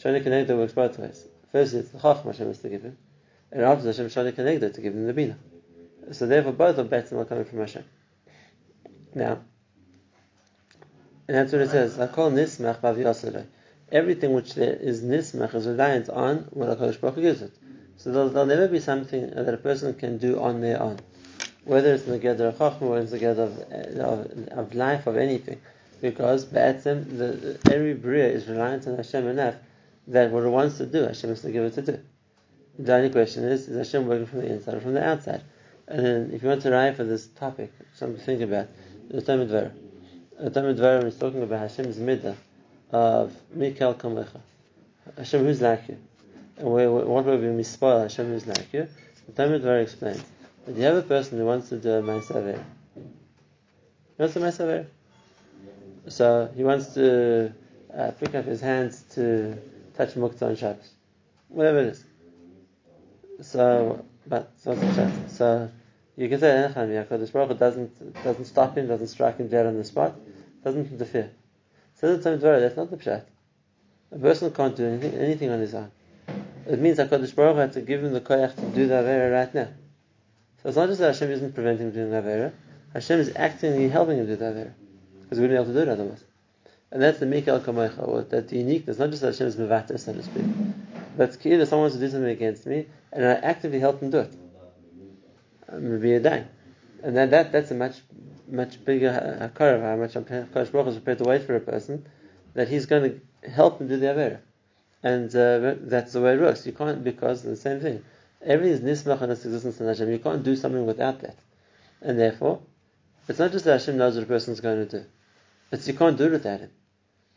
Shana 0.00 0.22
Kenegdai 0.24 0.56
works 0.56 0.72
both 0.72 0.98
ways. 0.98 1.26
First, 1.52 1.74
it's 1.74 1.88
the 1.90 1.98
Chachma 1.98 2.26
Hashem 2.26 2.46
has 2.48 2.58
to 2.58 2.68
give 2.68 2.82
him, 2.82 2.98
and 3.50 3.62
after 3.62 3.86
Hashem 3.86 4.06
Shana 4.06 4.32
Kenegdai 4.32 4.74
to 4.74 4.80
give 4.80 4.94
him 4.94 5.06
the 5.06 5.14
Bina. 5.14 5.38
So 6.12 6.26
therefore, 6.26 6.52
both 6.52 6.78
are 6.78 6.84
better 6.84 7.16
than 7.16 7.24
coming 7.24 7.44
from 7.44 7.58
Hashem. 7.60 7.84
Now, 9.14 9.38
and 11.26 11.36
that's 11.36 11.52
what 11.52 11.62
it 11.62 11.70
says. 11.70 11.96
Hakol 11.96 12.32
nismach 12.32 12.80
b'avi 12.80 13.46
Everything 13.90 14.32
which 14.34 14.54
there 14.54 14.74
is 14.74 15.02
nismach 15.02 15.54
is 15.54 15.66
reliant 15.66 16.08
on 16.10 16.48
what 16.50 16.68
HaKadosh 16.68 17.00
Baruch 17.00 17.16
Hu 17.16 17.22
gives 17.22 17.42
it. 17.42 17.52
So 17.96 18.12
there'll, 18.12 18.28
there'll, 18.28 18.46
never 18.46 18.68
be 18.68 18.80
something 18.80 19.30
that 19.30 19.52
a 19.52 19.56
person 19.56 19.94
can 19.94 20.18
do 20.18 20.40
on 20.40 20.60
their 20.60 20.80
own. 20.80 20.98
Whether 21.64 21.94
it's 21.94 22.04
in 22.04 22.12
the 22.12 22.18
gather 22.18 22.48
of 22.48 22.56
chachma, 22.56 22.82
or 22.82 22.98
it's 22.98 23.10
the 23.10 23.18
gather 23.18 23.44
of, 23.44 23.58
of, 23.98 24.48
of, 24.48 24.74
life, 24.74 25.06
of 25.06 25.16
anything. 25.16 25.60
Because 26.00 26.44
Ba'atzim, 26.46 27.18
the, 27.18 27.58
every 27.72 27.94
bria 27.94 28.28
is 28.28 28.46
reliant 28.46 28.86
on 28.86 28.96
Hashem 28.96 29.26
enough 29.26 29.56
that 30.08 30.30
what 30.30 30.44
it 30.44 30.48
wants 30.48 30.78
to 30.78 30.86
do, 30.86 31.02
Hashem 31.02 31.30
has 31.30 31.42
to 31.42 31.52
give 31.52 31.64
it 31.64 31.74
to 31.74 31.82
do. 31.82 32.00
The 32.78 32.94
only 32.94 33.10
question 33.10 33.44
is, 33.44 33.68
is 33.68 33.76
Hashem 33.76 34.06
working 34.06 34.26
from 34.26 34.40
the 34.40 34.46
inside 34.46 34.74
or 34.74 34.80
from 34.80 34.94
the 34.94 35.04
outside? 35.04 35.42
And 35.86 36.04
then 36.04 36.30
if 36.32 36.42
you 36.42 36.48
want 36.48 36.62
to 36.62 36.70
write 36.70 36.96
for 36.96 37.04
this 37.04 37.26
topic, 37.26 37.72
something 37.94 38.18
to 38.18 38.24
think 38.24 38.40
about, 38.42 38.68
the 39.10 39.20
Tomer 39.20 39.48
Devorah. 39.48 39.72
The 40.38 40.50
Tomer 40.50 40.76
Devorah 40.76 41.04
is 41.04 41.16
talking 41.16 41.42
about 41.42 41.60
Hashem's 41.60 41.96
midah 41.96 42.36
of 42.90 43.34
Mikal 43.56 43.96
Kamecha. 43.96 44.40
Hashem, 45.16 45.44
who's 45.44 45.60
like 45.60 45.88
you? 45.88 45.98
And 46.58 46.68
what 46.68 47.24
way 47.24 47.36
we 47.36 47.62
spoil 47.62 48.02
Hashem, 48.02 48.26
who's 48.26 48.46
like 48.46 48.72
you? 48.72 48.88
The 49.26 49.42
Tomer 49.42 49.60
Devorah 49.60 49.82
explains 49.82 50.22
that 50.66 50.76
you 50.76 50.82
have 50.82 50.96
a 50.96 51.02
person 51.02 51.38
who 51.38 51.46
wants 51.46 51.68
to 51.70 51.78
do 51.78 51.90
a 51.90 52.02
Ma'asaver. 52.02 52.62
He 52.94 53.02
wants 54.18 54.36
a 54.36 54.40
Ma'asaver. 54.40 54.86
So 56.08 56.50
he 56.54 56.64
wants 56.64 56.94
to 56.94 57.52
uh, 57.96 58.10
pick 58.12 58.34
up 58.34 58.44
his 58.44 58.60
hands 58.60 59.02
to 59.14 59.58
touch 59.98 60.14
Muktzah 60.14 60.42
on 60.42 60.56
Shabbos. 60.56 60.90
Whatever 61.48 61.80
it 61.80 61.86
is. 61.88 62.04
So, 63.42 64.04
but, 64.26 64.52
so, 64.58 64.74
so 65.28 65.70
you 66.16 66.28
can 66.28 66.40
say 66.40 66.50
eh, 66.50 66.68
Enecham 66.68 67.08
Yaakov 67.08 67.32
Baruch 67.32 67.58
doesn't 67.58 68.24
doesn't 68.24 68.44
stop 68.44 68.76
him, 68.76 68.86
doesn't 68.86 69.08
strike 69.08 69.38
him 69.38 69.48
dead 69.48 69.66
on 69.66 69.76
the 69.76 69.84
spot, 69.84 70.16
doesn't 70.64 70.90
interfere. 70.92 71.30
So 71.94 72.16
that's 72.16 72.24
not 72.76 72.90
the 72.90 72.96
pshat. 72.96 73.24
A 74.12 74.18
person 74.18 74.52
can't 74.52 74.76
do 74.76 74.86
anything 74.86 75.14
anything 75.14 75.50
on 75.50 75.60
his 75.60 75.74
own. 75.74 75.90
It 76.66 76.78
means 76.78 76.98
Hakadosh 76.98 77.34
Baruch 77.34 77.56
had 77.56 77.72
to 77.74 77.80
give 77.80 78.04
him 78.04 78.12
the 78.12 78.20
koyach 78.20 78.54
to 78.56 78.62
do 78.74 78.86
the 78.86 78.94
avera 78.94 79.32
right 79.32 79.54
now. 79.54 79.68
So 80.62 80.68
it's 80.68 80.76
not 80.76 80.88
just 80.88 81.00
that 81.00 81.14
Hashem 81.14 81.30
isn't 81.30 81.54
preventing 81.54 81.88
him 81.88 81.92
doing 81.92 82.10
the 82.10 82.16
avera. 82.16 82.52
Hashem 82.94 83.20
is 83.20 83.32
actively 83.36 83.88
helping 83.88 84.18
him 84.18 84.26
do 84.26 84.36
the 84.36 84.44
avera 84.44 84.72
because 85.22 85.38
we 85.38 85.46
wouldn't 85.46 85.66
be 85.66 85.70
able 85.70 85.72
to 85.72 85.84
do 85.84 85.90
it 85.90 85.92
otherwise. 85.92 86.24
And 86.90 87.02
that's 87.02 87.18
the 87.18 87.26
Mikal 87.26 87.60
Kamoicha, 87.60 88.30
that 88.30 88.48
the 88.48 88.56
uniqueness, 88.56 88.98
not 88.98 89.10
just 89.10 89.20
that 89.22 89.32
Hashem 89.32 89.46
is 89.46 89.56
Mevata, 89.56 89.98
so 89.98 90.12
to 90.14 90.22
speak, 90.22 90.44
but 91.16 91.32
that 91.32 91.68
someone 91.68 91.82
wants 91.82 91.96
to 91.96 92.00
do 92.00 92.10
something 92.10 92.30
against 92.30 92.66
me, 92.66 92.86
and 93.12 93.24
I 93.24 93.32
actively 93.32 93.78
help 93.78 94.00
him 94.00 94.10
do 94.10 94.20
it. 94.20 94.34
Rabbi 95.70 96.06
Yadai. 96.06 96.46
And 97.02 97.16
then 97.16 97.30
that, 97.30 97.52
that's 97.52 97.70
a 97.70 97.74
much 97.74 98.00
much 98.50 98.82
bigger 98.82 99.10
hakar 99.10 99.76
of 99.76 99.82
how 99.82 99.96
much 99.96 100.14
Hakadosh 100.14 100.72
Baruch 100.72 100.88
is 100.88 100.94
prepared 100.94 101.18
to 101.18 101.24
wait 101.24 101.42
for 101.42 101.54
a 101.54 101.60
person 101.60 102.06
that 102.54 102.68
he's 102.68 102.86
going 102.86 103.20
to 103.42 103.50
help 103.50 103.80
him 103.80 103.88
do 103.88 103.98
the 103.98 104.06
avera, 104.06 104.38
and 105.02 105.28
uh, 105.36 105.74
that's 105.80 106.12
the 106.12 106.20
way 106.20 106.34
it 106.34 106.40
works. 106.40 106.66
You 106.66 106.72
can't 106.72 107.04
because 107.04 107.42
the 107.42 107.56
same 107.56 107.80
thing. 107.80 108.02
Everything 108.42 108.88
is 108.88 109.02
nismach 109.02 109.20
on 109.20 109.30
its 109.30 109.44
existence 109.44 109.80
in 109.80 109.86
Hashem. 109.86 110.10
You 110.10 110.18
can't 110.18 110.42
do 110.42 110.56
something 110.56 110.86
without 110.86 111.20
that, 111.20 111.36
and 112.00 112.18
therefore, 112.18 112.62
it's 113.28 113.38
not 113.38 113.52
just 113.52 113.64
that 113.66 113.80
Hashem 113.80 113.98
knows 113.98 114.14
what 114.14 114.24
a 114.24 114.26
person 114.26 114.54
is 114.54 114.60
going 114.60 114.88
to 114.88 115.00
do; 115.00 115.06
it's 115.70 115.86
you 115.86 115.94
can't 115.94 116.16
do 116.16 116.24
it 116.24 116.32
without 116.32 116.60
him. 116.60 116.70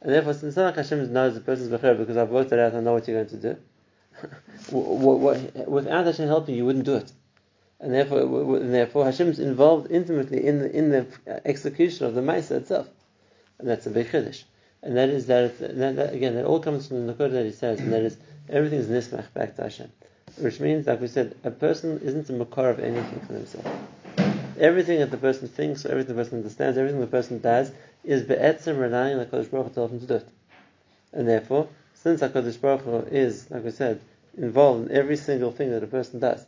And 0.01 0.12
therefore, 0.12 0.31
it's 0.31 0.43
not 0.43 0.58
like 0.58 0.75
Hashem 0.75 1.13
knows 1.13 1.36
the 1.36 1.41
person's 1.41 1.70
becher 1.70 1.93
because 1.93 2.17
I've 2.17 2.29
worked 2.29 2.51
it 2.51 2.60
out 2.60 2.74
and 2.74 2.77
I 2.77 2.81
know 2.81 2.93
what 2.93 3.08
you're 3.08 3.24
going 3.24 3.41
to 3.41 3.53
do. 3.53 3.58
Without 5.67 6.05
Hashem 6.05 6.27
helping, 6.27 6.55
you 6.55 6.65
wouldn't 6.65 6.86
do 6.86 6.96
it 6.96 7.12
and 7.81 7.93
therefore, 7.93 8.22
and 8.58 8.74
therefore 8.74 9.05
Hashem 9.05 9.27
is 9.29 9.39
involved 9.39 9.91
intimately 9.91 10.46
in 10.46 10.60
the 10.60 10.72
in 10.72 10.91
the 10.91 11.08
execution 11.46 12.05
of 12.05 12.13
the 12.13 12.22
Maisa 12.22 12.51
itself, 12.51 12.88
and 13.58 13.67
that's 13.67 13.88
a 13.88 13.89
big 13.89 14.08
chiddush. 14.08 14.43
And 14.84 14.98
that 14.98 15.10
is 15.10 15.27
that, 15.27 15.60
that, 15.60 15.96
that, 15.96 16.13
again 16.13 16.36
that 16.36 16.46
all 16.46 16.60
comes 16.60 16.88
from 16.88 17.05
the 17.05 17.13
Nakoda 17.13 17.31
that 17.34 17.46
he 17.46 17.51
says, 17.51 17.79
and 17.79 17.91
that 17.91 18.03
is 18.03 18.17
everything 18.50 18.79
is 18.79 18.88
nismach 18.88 19.34
back 19.34 19.55
to 19.55 19.63
Hashem, 19.63 19.91
which 20.38 20.60
means, 20.60 20.88
like 20.88 21.01
we 21.01 21.08
said, 21.08 21.36
a 21.43 21.51
person 21.51 22.00
isn't 22.03 22.29
a 22.29 22.34
makar 22.34 22.70
of 22.70 22.79
anything 22.79 23.20
for 23.22 23.34
himself. 23.34 23.65
Everything 24.62 25.00
that 25.00 25.10
the 25.10 25.18
person 25.18 25.48
thinks, 25.48 25.86
everything 25.86 26.15
the 26.15 26.22
person 26.22 26.38
understands, 26.38 26.77
everything 26.77 27.01
the 27.01 27.08
person 27.08 27.39
does 27.39 27.72
is 28.03 28.22
be'etzim 28.22 28.77
relying 28.77 29.18
on 29.18 29.25
Hakadosh 29.25 29.50
Baruch 29.50 29.70
Hu 29.70 29.74
to 29.74 29.80
help 29.80 29.91
him 29.91 30.00
to 30.01 30.06
do 30.06 30.13
it. 30.13 30.30
And 31.12 31.27
therefore, 31.27 31.68
since 31.96 32.22
Hakadosh 32.22 32.62
Baruch 32.62 32.82
Hu 32.82 32.98
is, 33.12 33.50
like 33.50 33.63
we 33.63 33.72
said, 33.72 34.01
involved 34.38 34.91
in 34.91 34.96
every 34.96 35.18
single 35.18 35.51
thing 35.51 35.72
that 35.72 35.82
a 35.82 35.88
person 35.88 36.20
does, 36.20 36.46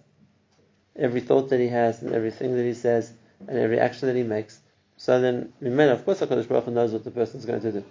every 0.96 1.22
thought 1.22 1.50
that 1.50 1.60
he 1.60 1.70
has 1.70 2.03
and 2.03 2.13
everything 2.13 2.55
that 2.55 2.63
he 2.63 2.75
says 2.75 3.12
and 3.48 3.58
every 3.58 3.79
action 3.79 4.08
that 4.08 4.15
he 4.15 4.22
makes. 4.22 4.60
So 4.98 5.20
then, 5.20 5.51
of 5.63 6.05
course, 6.05 6.22
HaKadosh 6.22 6.48
Baruch 6.48 6.65
Hu 6.65 6.72
knows 6.72 6.91
what 6.91 7.03
the 7.03 7.10
person 7.10 7.39
is 7.39 7.48
going 7.48 7.62
to 7.62 7.72
do. 7.72 7.84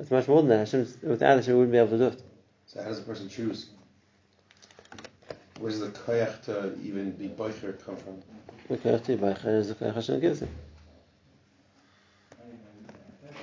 It's 0.00 0.10
much 0.10 0.26
more 0.26 0.42
than 0.42 0.48
that. 0.48 0.58
Hashem, 0.58 0.88
without 1.04 1.36
Hashem, 1.36 1.54
we 1.54 1.60
wouldn't 1.60 1.72
be 1.72 1.78
able 1.78 1.90
to 1.90 1.98
do 1.98 2.16
it. 2.16 2.22
So 2.66 2.82
how 2.82 2.88
does 2.88 2.98
a 2.98 3.02
person 3.02 3.28
choose? 3.28 3.70
Where 5.60 5.70
does 5.70 5.78
the 5.78 5.90
koyach 5.90 6.42
to 6.46 6.76
even 6.82 7.12
be 7.12 7.28
boicher 7.28 7.84
come 7.84 7.96
from? 7.96 8.20
The 8.68 8.76
koyach 8.76 9.04
to 9.04 9.16
be 9.16 9.22
boicher 9.22 9.58
is 9.58 9.68
the 9.68 9.74
koyach 9.74 9.94
Hashem 9.94 10.20
gives 10.20 10.42
him. 10.42 10.48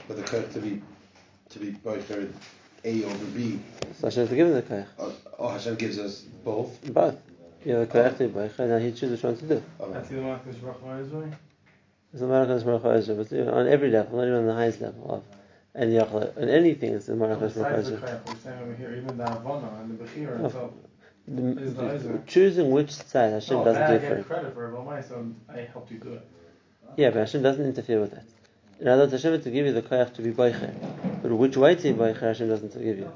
But 0.08 0.17
the 0.17 0.24
koyach 0.24 0.53
to 0.53 0.60
be 0.60 0.82
to 1.50 1.60
be 1.60 1.72
boicher 1.72 2.32
A 2.84 3.03
over 3.05 3.25
B. 3.25 3.60
So 4.00 4.08
Hashem 4.08 4.22
has 4.22 4.29
to 4.29 4.36
give 4.36 4.48
him 4.48 4.53
the 4.53 4.62
koyach. 4.62 4.88
Oh, 5.00 5.13
oh, 5.39 5.50
Hashem 5.50 5.75
gives 5.75 5.98
us 5.98 6.22
both. 6.44 6.94
Both. 6.94 7.17
You 7.65 7.74
have 7.74 7.89
a 7.89 7.91
corrective 7.91 8.32
baicha, 8.32 8.60
and 8.60 8.84
he 8.84 8.91
chooses 8.91 9.12
which 9.12 9.24
one 9.24 9.38
to 9.38 9.46
do. 9.48 9.63
Oh. 9.79 9.91
That's 9.91 10.10
the 10.10 10.22
one 10.22 10.39
Hakadosh 10.39 10.62
Baruch 10.62 11.10
Hu. 11.10 11.32
It's 12.13 12.22
a 12.22 12.25
Marakash 12.25 12.63
Baruch 12.63 13.29
but 13.29 13.53
on 13.53 13.67
every 13.67 13.89
level, 13.89 14.17
not 14.20 14.27
even 14.27 14.36
on 14.36 14.46
the 14.46 14.53
highest 14.53 14.82
level 14.82 15.15
of 15.15 15.24
any 15.75 15.96
yachla, 15.96 16.38
and 16.38 16.51
anything 16.51 16.94
is 16.94 17.08
the 17.08 17.13
Marakash 17.13 17.55
Baruch 17.55 17.84
Besides 17.84 17.89
the 17.89 17.98
koyach, 17.98 18.27
we're 18.27 18.36
saying 18.36 18.60
over 18.62 18.75
here, 18.75 18.96
even 18.96 19.17
the 19.17 19.25
Havana 19.25 19.79
and 19.82 19.98
the 19.98 20.03
Bechira 20.03 20.46
itself. 20.46 20.72
The, 21.27 22.22
choosing 22.27 22.70
which 22.70 22.91
side 22.91 23.34
Hashem 23.34 23.58
no, 23.58 23.65
doesn't 23.65 23.82
I 23.82 23.94
give 23.94 24.01
get 24.01 24.12
for 24.12 24.17
it. 24.17 24.27
credit 24.27 24.53
for 24.53 24.67
it, 24.67 24.72
but 24.75 24.86
my 24.86 25.01
son, 25.01 25.36
I 25.50 25.62
helped 25.62 25.91
you 25.91 25.98
do 25.98 26.13
it. 26.13 26.27
Yeah, 26.98 27.10
but 27.10 27.20
Hashem 27.20 27.41
doesn't 27.41 27.65
interfere 27.65 28.00
with 28.00 28.12
that. 28.12 28.25
In 28.79 28.88
other 28.88 29.03
words, 29.03 29.13
Hashem 29.13 29.34
has 29.34 29.44
to 29.44 29.51
give 29.51 29.65
you 29.65 29.74
the 29.74 29.82
koyach 29.82 30.13
to 30.15 30.22
be 30.22 30.32
boicher, 30.32 30.74
but 31.22 31.32
which 31.32 31.58
way 31.58 31.75
to 31.75 31.82
be 31.82 31.94
boicher 31.94 32.20
Hashem 32.20 32.50
doesn't 32.50 32.74
give 32.74 33.00
you. 33.00 33.12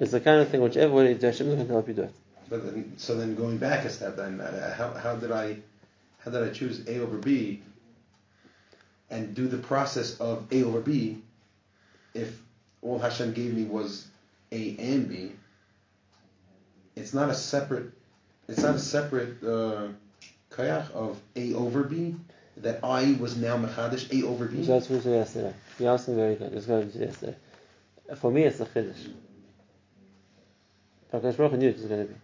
It's 0.00 0.12
the 0.12 0.20
kind 0.20 0.40
of 0.40 0.48
thing 0.48 0.60
which 0.60 0.76
everybody 0.76 1.14
Hashem 1.14 1.48
is 1.48 1.54
going 1.54 1.66
to 1.66 1.72
help 1.72 1.88
you 1.88 1.94
do 1.94 2.02
it. 2.02 2.14
But 2.48 2.64
then, 2.64 2.94
so 2.96 3.16
then 3.16 3.34
going 3.34 3.58
back 3.58 3.84
a 3.84 3.90
step, 3.90 4.16
then 4.16 4.40
uh, 4.40 4.74
how, 4.74 4.92
how 4.94 5.16
did 5.16 5.32
I 5.32 5.56
how 6.18 6.30
did 6.30 6.42
I 6.42 6.50
choose 6.50 6.86
A 6.88 7.00
over 7.00 7.18
B 7.18 7.62
and 9.10 9.34
do 9.34 9.46
the 9.46 9.58
process 9.58 10.18
of 10.18 10.46
A 10.50 10.62
over 10.64 10.80
B 10.80 11.18
if 12.14 12.40
all 12.82 12.98
Hashem 12.98 13.32
gave 13.34 13.54
me 13.54 13.64
was 13.64 14.06
A 14.54 14.76
and 14.78 15.08
B? 15.08 15.32
It's 16.96 17.12
not 17.12 17.28
a 17.28 17.34
separate. 17.34 17.92
It's 18.48 18.62
not 18.62 18.76
a 18.76 18.78
separate 18.78 19.42
uh, 19.42 19.88
kayach 20.50 20.90
of 20.92 21.20
A 21.34 21.54
over 21.54 21.82
B 21.82 22.14
that 22.58 22.80
I 22.84 23.16
was 23.18 23.36
now 23.36 23.56
mechadish 23.56 24.12
A 24.12 24.26
over 24.26 24.46
B. 24.46 24.62
That's 24.62 24.88
what 24.88 25.04
you 25.04 25.12
yesterday. 25.12 25.54
You 25.78 25.88
asked 25.88 26.08
me 26.08 26.14
very 26.14 26.36
good. 26.36 26.52
It's 26.52 26.66
going 26.66 26.90
to 26.90 26.98
yesterday. 26.98 27.36
For 28.16 28.30
me, 28.30 28.42
it's 28.44 28.60
a 28.60 28.66
chiddush. 28.66 29.10
HaKadosh 31.12 31.36
Baruch 31.36 31.52
knew 31.54 31.68
it 31.70 31.76
was 31.76 31.86
going 31.86 32.06
to 32.06 32.12
be. 32.12 32.20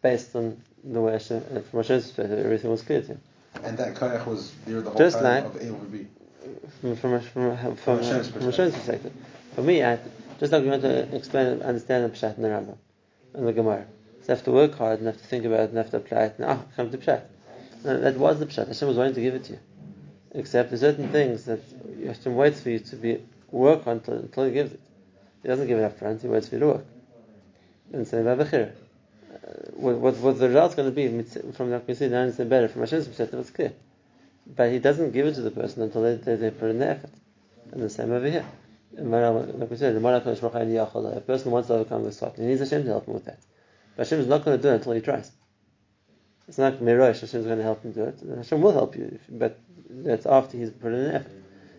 Based 0.00 0.34
on 0.34 0.60
the 0.82 1.00
way 1.00 1.12
Hashem, 1.12 1.40
from 1.70 1.80
Hashem's 1.80 2.06
perspective, 2.06 2.44
everything 2.44 2.70
was 2.70 2.82
clear 2.82 3.02
to 3.02 3.06
him. 3.08 3.20
And 3.62 3.78
that 3.78 3.94
koyach 3.94 4.26
was 4.26 4.52
there 4.66 4.80
the 4.80 4.90
whole 4.90 4.98
Just 4.98 5.18
time 5.18 5.44
like, 5.44 5.54
of 5.54 5.62
A 5.62 5.68
over 5.68 5.84
B. 5.84 6.06
From, 6.80 6.96
from, 6.96 7.20
from, 7.20 7.56
from, 7.56 7.76
from, 7.76 7.98
Hashem's 7.98 8.28
from 8.30 8.42
Hashem's 8.42 8.74
perspective. 8.74 9.12
For 9.54 9.62
me, 9.62 9.84
I, 9.84 9.98
just 10.42 10.52
like 10.52 10.64
we 10.64 10.70
want 10.70 10.82
to 10.82 11.14
explain, 11.14 11.62
understand 11.62 12.04
the 12.04 12.18
Pshat 12.18 12.36
in 12.36 12.42
the 12.42 12.48
Rambam, 12.48 12.76
and 13.32 13.46
the 13.46 13.52
Gemara. 13.52 13.86
So 14.22 14.34
have 14.34 14.42
to 14.42 14.50
work 14.50 14.74
hard 14.74 14.98
and 14.98 15.06
have 15.06 15.16
to 15.16 15.24
think 15.24 15.44
about 15.44 15.60
it 15.60 15.68
and 15.68 15.78
have 15.78 15.92
to 15.92 15.98
apply 15.98 16.22
it 16.24 16.34
and 16.38 16.46
ah, 16.46 16.58
come 16.74 16.90
to 16.90 16.98
Pshat. 16.98 17.22
That 17.84 18.16
was 18.16 18.40
the 18.40 18.46
Pshat. 18.46 18.66
Hashem 18.66 18.88
was 18.88 18.96
wanting 18.96 19.14
to 19.14 19.20
give 19.20 19.36
it 19.36 19.44
to 19.44 19.52
you. 19.52 19.60
Except 20.32 20.70
there's 20.70 20.80
certain 20.80 21.10
things 21.10 21.44
that 21.44 21.60
Hashem 22.04 22.34
waits 22.34 22.60
for 22.60 22.70
you 22.70 22.80
to 22.80 22.96
be 22.96 23.22
work 23.52 23.86
on 23.86 23.98
until, 23.98 24.14
until 24.14 24.46
He 24.46 24.50
gives 24.50 24.72
it. 24.72 24.80
He 25.42 25.48
doesn't 25.48 25.68
give 25.68 25.78
it 25.78 25.84
up 25.84 25.96
front, 25.96 26.20
He 26.20 26.26
waits 26.26 26.48
for 26.48 26.56
you 26.56 26.60
to 26.60 26.66
work 26.66 26.86
and 27.92 28.04
say 28.04 28.16
Vavachir. 28.16 28.72
What, 29.74 29.98
what, 29.98 30.16
what 30.16 30.38
the 30.40 30.48
result's 30.48 30.74
going 30.74 30.92
to 30.92 30.94
be 30.94 31.22
from 31.52 31.70
the 31.70 31.94
see 31.94 32.08
now 32.08 32.24
it's 32.24 32.36
better 32.38 32.66
from 32.66 32.80
Hashem's 32.80 33.06
perspective 33.06 33.38
it's 33.38 33.50
clear 33.50 33.72
but 34.56 34.70
he 34.70 34.78
doesn't 34.78 35.12
give 35.12 35.26
it 35.26 35.34
to 35.34 35.40
the 35.40 35.50
person 35.50 35.82
until 35.82 36.02
they, 36.02 36.16
they, 36.16 36.36
they 36.36 36.50
put 36.50 36.70
in 36.70 36.80
the 36.80 36.88
effort 36.88 37.10
and 37.70 37.82
the 37.82 37.88
same 37.88 38.12
over 38.12 38.28
here 38.28 38.44
like 38.94 39.70
we 39.70 39.76
said, 39.76 39.96
a 39.96 41.20
person 41.20 41.50
wants 41.50 41.68
to 41.68 41.74
overcome 41.74 42.04
this 42.04 42.16
spot. 42.16 42.36
He 42.36 42.42
needs 42.42 42.60
Hashem 42.60 42.84
to 42.84 42.88
help 42.88 43.06
him 43.06 43.14
with 43.14 43.24
that. 43.24 43.38
But 43.96 44.06
Hashem 44.06 44.20
is 44.20 44.26
not 44.26 44.44
going 44.44 44.56
to 44.56 44.62
do 44.62 44.68
it 44.68 44.74
until 44.76 44.92
he 44.92 45.00
tries. 45.00 45.30
It's 46.48 46.58
not 46.58 46.74
Mirosh, 46.74 47.20
Hashem 47.20 47.40
is 47.40 47.46
going 47.46 47.58
to 47.58 47.64
help 47.64 47.82
him 47.82 47.92
do 47.92 48.04
it. 48.04 48.20
Hashem 48.36 48.60
will 48.60 48.72
help 48.72 48.96
you, 48.96 49.18
but 49.28 49.58
that's 49.88 50.26
after 50.26 50.58
he's 50.58 50.70
put 50.70 50.92
in 50.92 51.00
an 51.00 51.14
effort. 51.14 51.32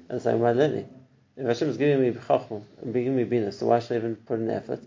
And 0.09 0.19
the 0.19 0.23
same 0.23 0.39
way 0.39 0.53
learning. 0.53 0.89
If 1.35 1.47
Hashem 1.47 1.69
is 1.69 1.77
giving 1.77 2.01
me 2.01 2.11
chachma 2.11 2.63
giving 2.85 3.15
me 3.15 3.23
bina, 3.23 3.51
so 3.51 3.67
why 3.67 3.79
should 3.79 3.93
I 3.93 3.97
even 3.97 4.15
put 4.15 4.39
in 4.39 4.49
effort? 4.49 4.81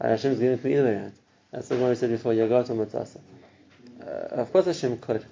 And 0.00 0.10
Hashem 0.10 0.32
is 0.32 0.38
giving 0.38 0.58
it 0.58 0.64
me 0.64 0.72
either 0.74 0.84
way 0.84 0.94
around. 0.94 1.12
That's 1.52 1.70
what 1.70 1.80
we 1.80 1.94
said 1.94 2.10
before, 2.10 2.32
Yagat 2.32 2.68
Matzasa. 2.68 3.20
Uh, 4.00 4.40
of 4.40 4.52
course 4.52 4.66
Hashem 4.66 4.98
could. 4.98 5.24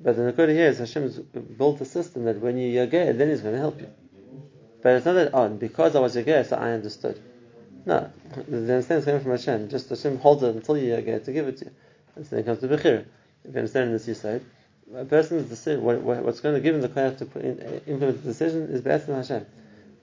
But 0.00 0.16
the 0.16 0.22
Nakuda 0.22 0.50
here 0.50 0.68
is 0.68 0.78
Hashem 0.78 1.02
has 1.02 1.18
built 1.18 1.80
a 1.80 1.84
system 1.84 2.24
that 2.24 2.40
when 2.40 2.56
you 2.58 2.80
Yageh, 2.80 3.16
then 3.16 3.28
He's 3.28 3.40
going 3.40 3.54
to 3.54 3.60
help 3.60 3.80
you. 3.80 3.88
But 4.84 4.96
it's 4.96 5.06
not 5.06 5.14
that, 5.14 5.30
oh, 5.32 5.48
because 5.48 5.96
I 5.96 6.00
was 6.00 6.14
your 6.14 6.24
guest, 6.24 6.52
I 6.52 6.72
understood. 6.72 7.18
No, 7.86 8.10
the 8.34 8.56
understanding 8.56 8.98
is 8.98 9.04
coming 9.06 9.22
from 9.22 9.30
Hashem. 9.30 9.70
Just 9.70 9.88
Hashem 9.88 10.18
holds 10.18 10.42
it 10.42 10.54
until 10.54 10.76
you 10.76 10.92
Yageh 10.92 11.24
to 11.24 11.32
give 11.32 11.48
it 11.48 11.56
to 11.56 11.64
you. 11.64 11.70
And 12.16 12.26
so 12.26 12.42
comes 12.42 12.58
to 12.58 12.68
Bechir. 12.68 13.06
If 13.46 13.54
you 13.54 13.58
understand 13.60 13.94
this, 13.94 14.06
you 14.06 14.12
say, 14.12 14.42
a 14.94 15.06
person's 15.06 15.48
decision, 15.48 15.82
what, 15.82 16.02
what's 16.02 16.40
going 16.40 16.54
to 16.54 16.60
give 16.60 16.74
him 16.74 16.82
the 16.82 16.90
koyach 16.90 17.16
to 17.16 17.40
in, 17.40 17.60
uh, 17.60 17.80
implement 17.86 18.22
the 18.22 18.28
decision 18.28 18.64
is 18.64 18.82
better 18.82 19.06
than 19.06 19.16
Hashem. 19.16 19.46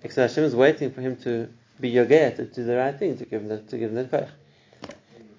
Except 0.01 0.31
Hashem 0.31 0.45
is 0.45 0.55
waiting 0.55 0.89
for 0.89 1.01
him 1.01 1.15
to 1.17 1.47
be 1.79 1.89
your 1.89 2.05
guest, 2.05 2.37
to 2.37 2.45
do 2.45 2.63
the 2.63 2.75
right 2.75 2.97
thing, 2.97 3.19
to 3.19 3.25
give 3.25 3.43
him 3.43 3.49
the, 3.49 3.59
to 3.59 3.77
give 3.77 3.91
him 3.91 3.97
the 3.97 4.05
koyach. 4.05 4.29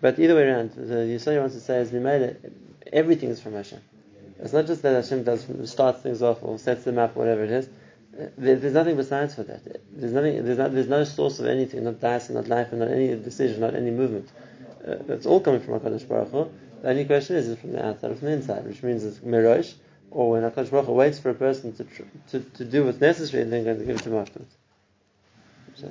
But 0.01 0.21
either 0.21 0.37
way 0.37 0.45
around, 0.45 0.71
the 0.77 0.95
Yisrael 0.95 1.41
wants 1.41 1.57
to 1.57 1.61
say 1.61 1.81
is, 1.81 1.91
we 1.91 1.99
made 1.99 2.23
it, 2.23 2.53
everything 2.93 3.31
is 3.31 3.41
from 3.41 3.55
Hashem. 3.55 3.81
It's 4.39 4.53
not 4.53 4.69
just 4.69 4.83
that 4.83 4.95
Hashem 4.95 5.25
does 5.25 5.49
starts 5.69 6.01
things 6.01 6.23
off 6.23 6.45
or 6.45 6.61
sets 6.61 6.85
them 6.85 6.99
up, 6.99 7.17
whatever 7.17 7.43
it 7.43 7.51
is. 7.51 7.69
There, 8.13 8.57
there's 8.57 8.75
nothing 8.75 8.97
besides 8.97 9.35
for 9.35 9.43
that. 9.45 9.65
There's 9.91 10.13
nothing. 10.13 10.45
There's, 10.45 10.59
not, 10.59 10.73
there's 10.73 10.89
no 10.89 11.05
source 11.05 11.39
of 11.39 11.47
anything, 11.47 11.85
not 11.85 12.01
dice, 12.01 12.29
not 12.29 12.47
life, 12.47 12.69
and 12.71 12.81
not 12.81 12.91
any 12.91 13.17
decision, 13.17 13.61
not 13.61 13.75
any 13.75 13.91
movement. 13.91 14.31
Uh, 14.87 14.97
it's 15.09 15.27
all 15.27 15.41
coming 15.41 15.61
from 15.61 15.81
Hakadosh 15.81 16.07
Baruch 16.07 16.31
Hu. 16.31 16.51
The 16.83 16.91
only 16.91 17.05
question 17.07 17.37
is, 17.37 17.49
is 17.49 17.59
from 17.59 17.73
the 17.73 17.87
outside 17.87 18.11
or 18.11 18.17
from 18.17 18.27
the 18.29 18.35
inside, 18.35 18.67
which 18.67 18.83
means 18.83 19.05
it's 19.05 19.19
mirosh, 19.19 19.75
or 20.11 20.33
when 20.33 20.43
Hakadosh 20.43 20.71
Baruch 20.71 20.87
Hu 20.87 20.93
waits 20.93 21.21
for 21.21 21.31
a 21.31 21.35
person 21.35 21.75
to, 21.77 21.87
to 22.33 22.41
to 22.41 22.65
do 22.65 22.85
what's 22.85 23.01
necessary, 23.01 23.43
and 23.45 23.53
then 23.53 23.65
going 23.65 23.79
to 23.79 23.85
give 23.85 23.97
it 23.97 24.03
to 24.03 24.11
him 24.11 24.17
afterwards. 24.17 24.55
So. 25.75 25.91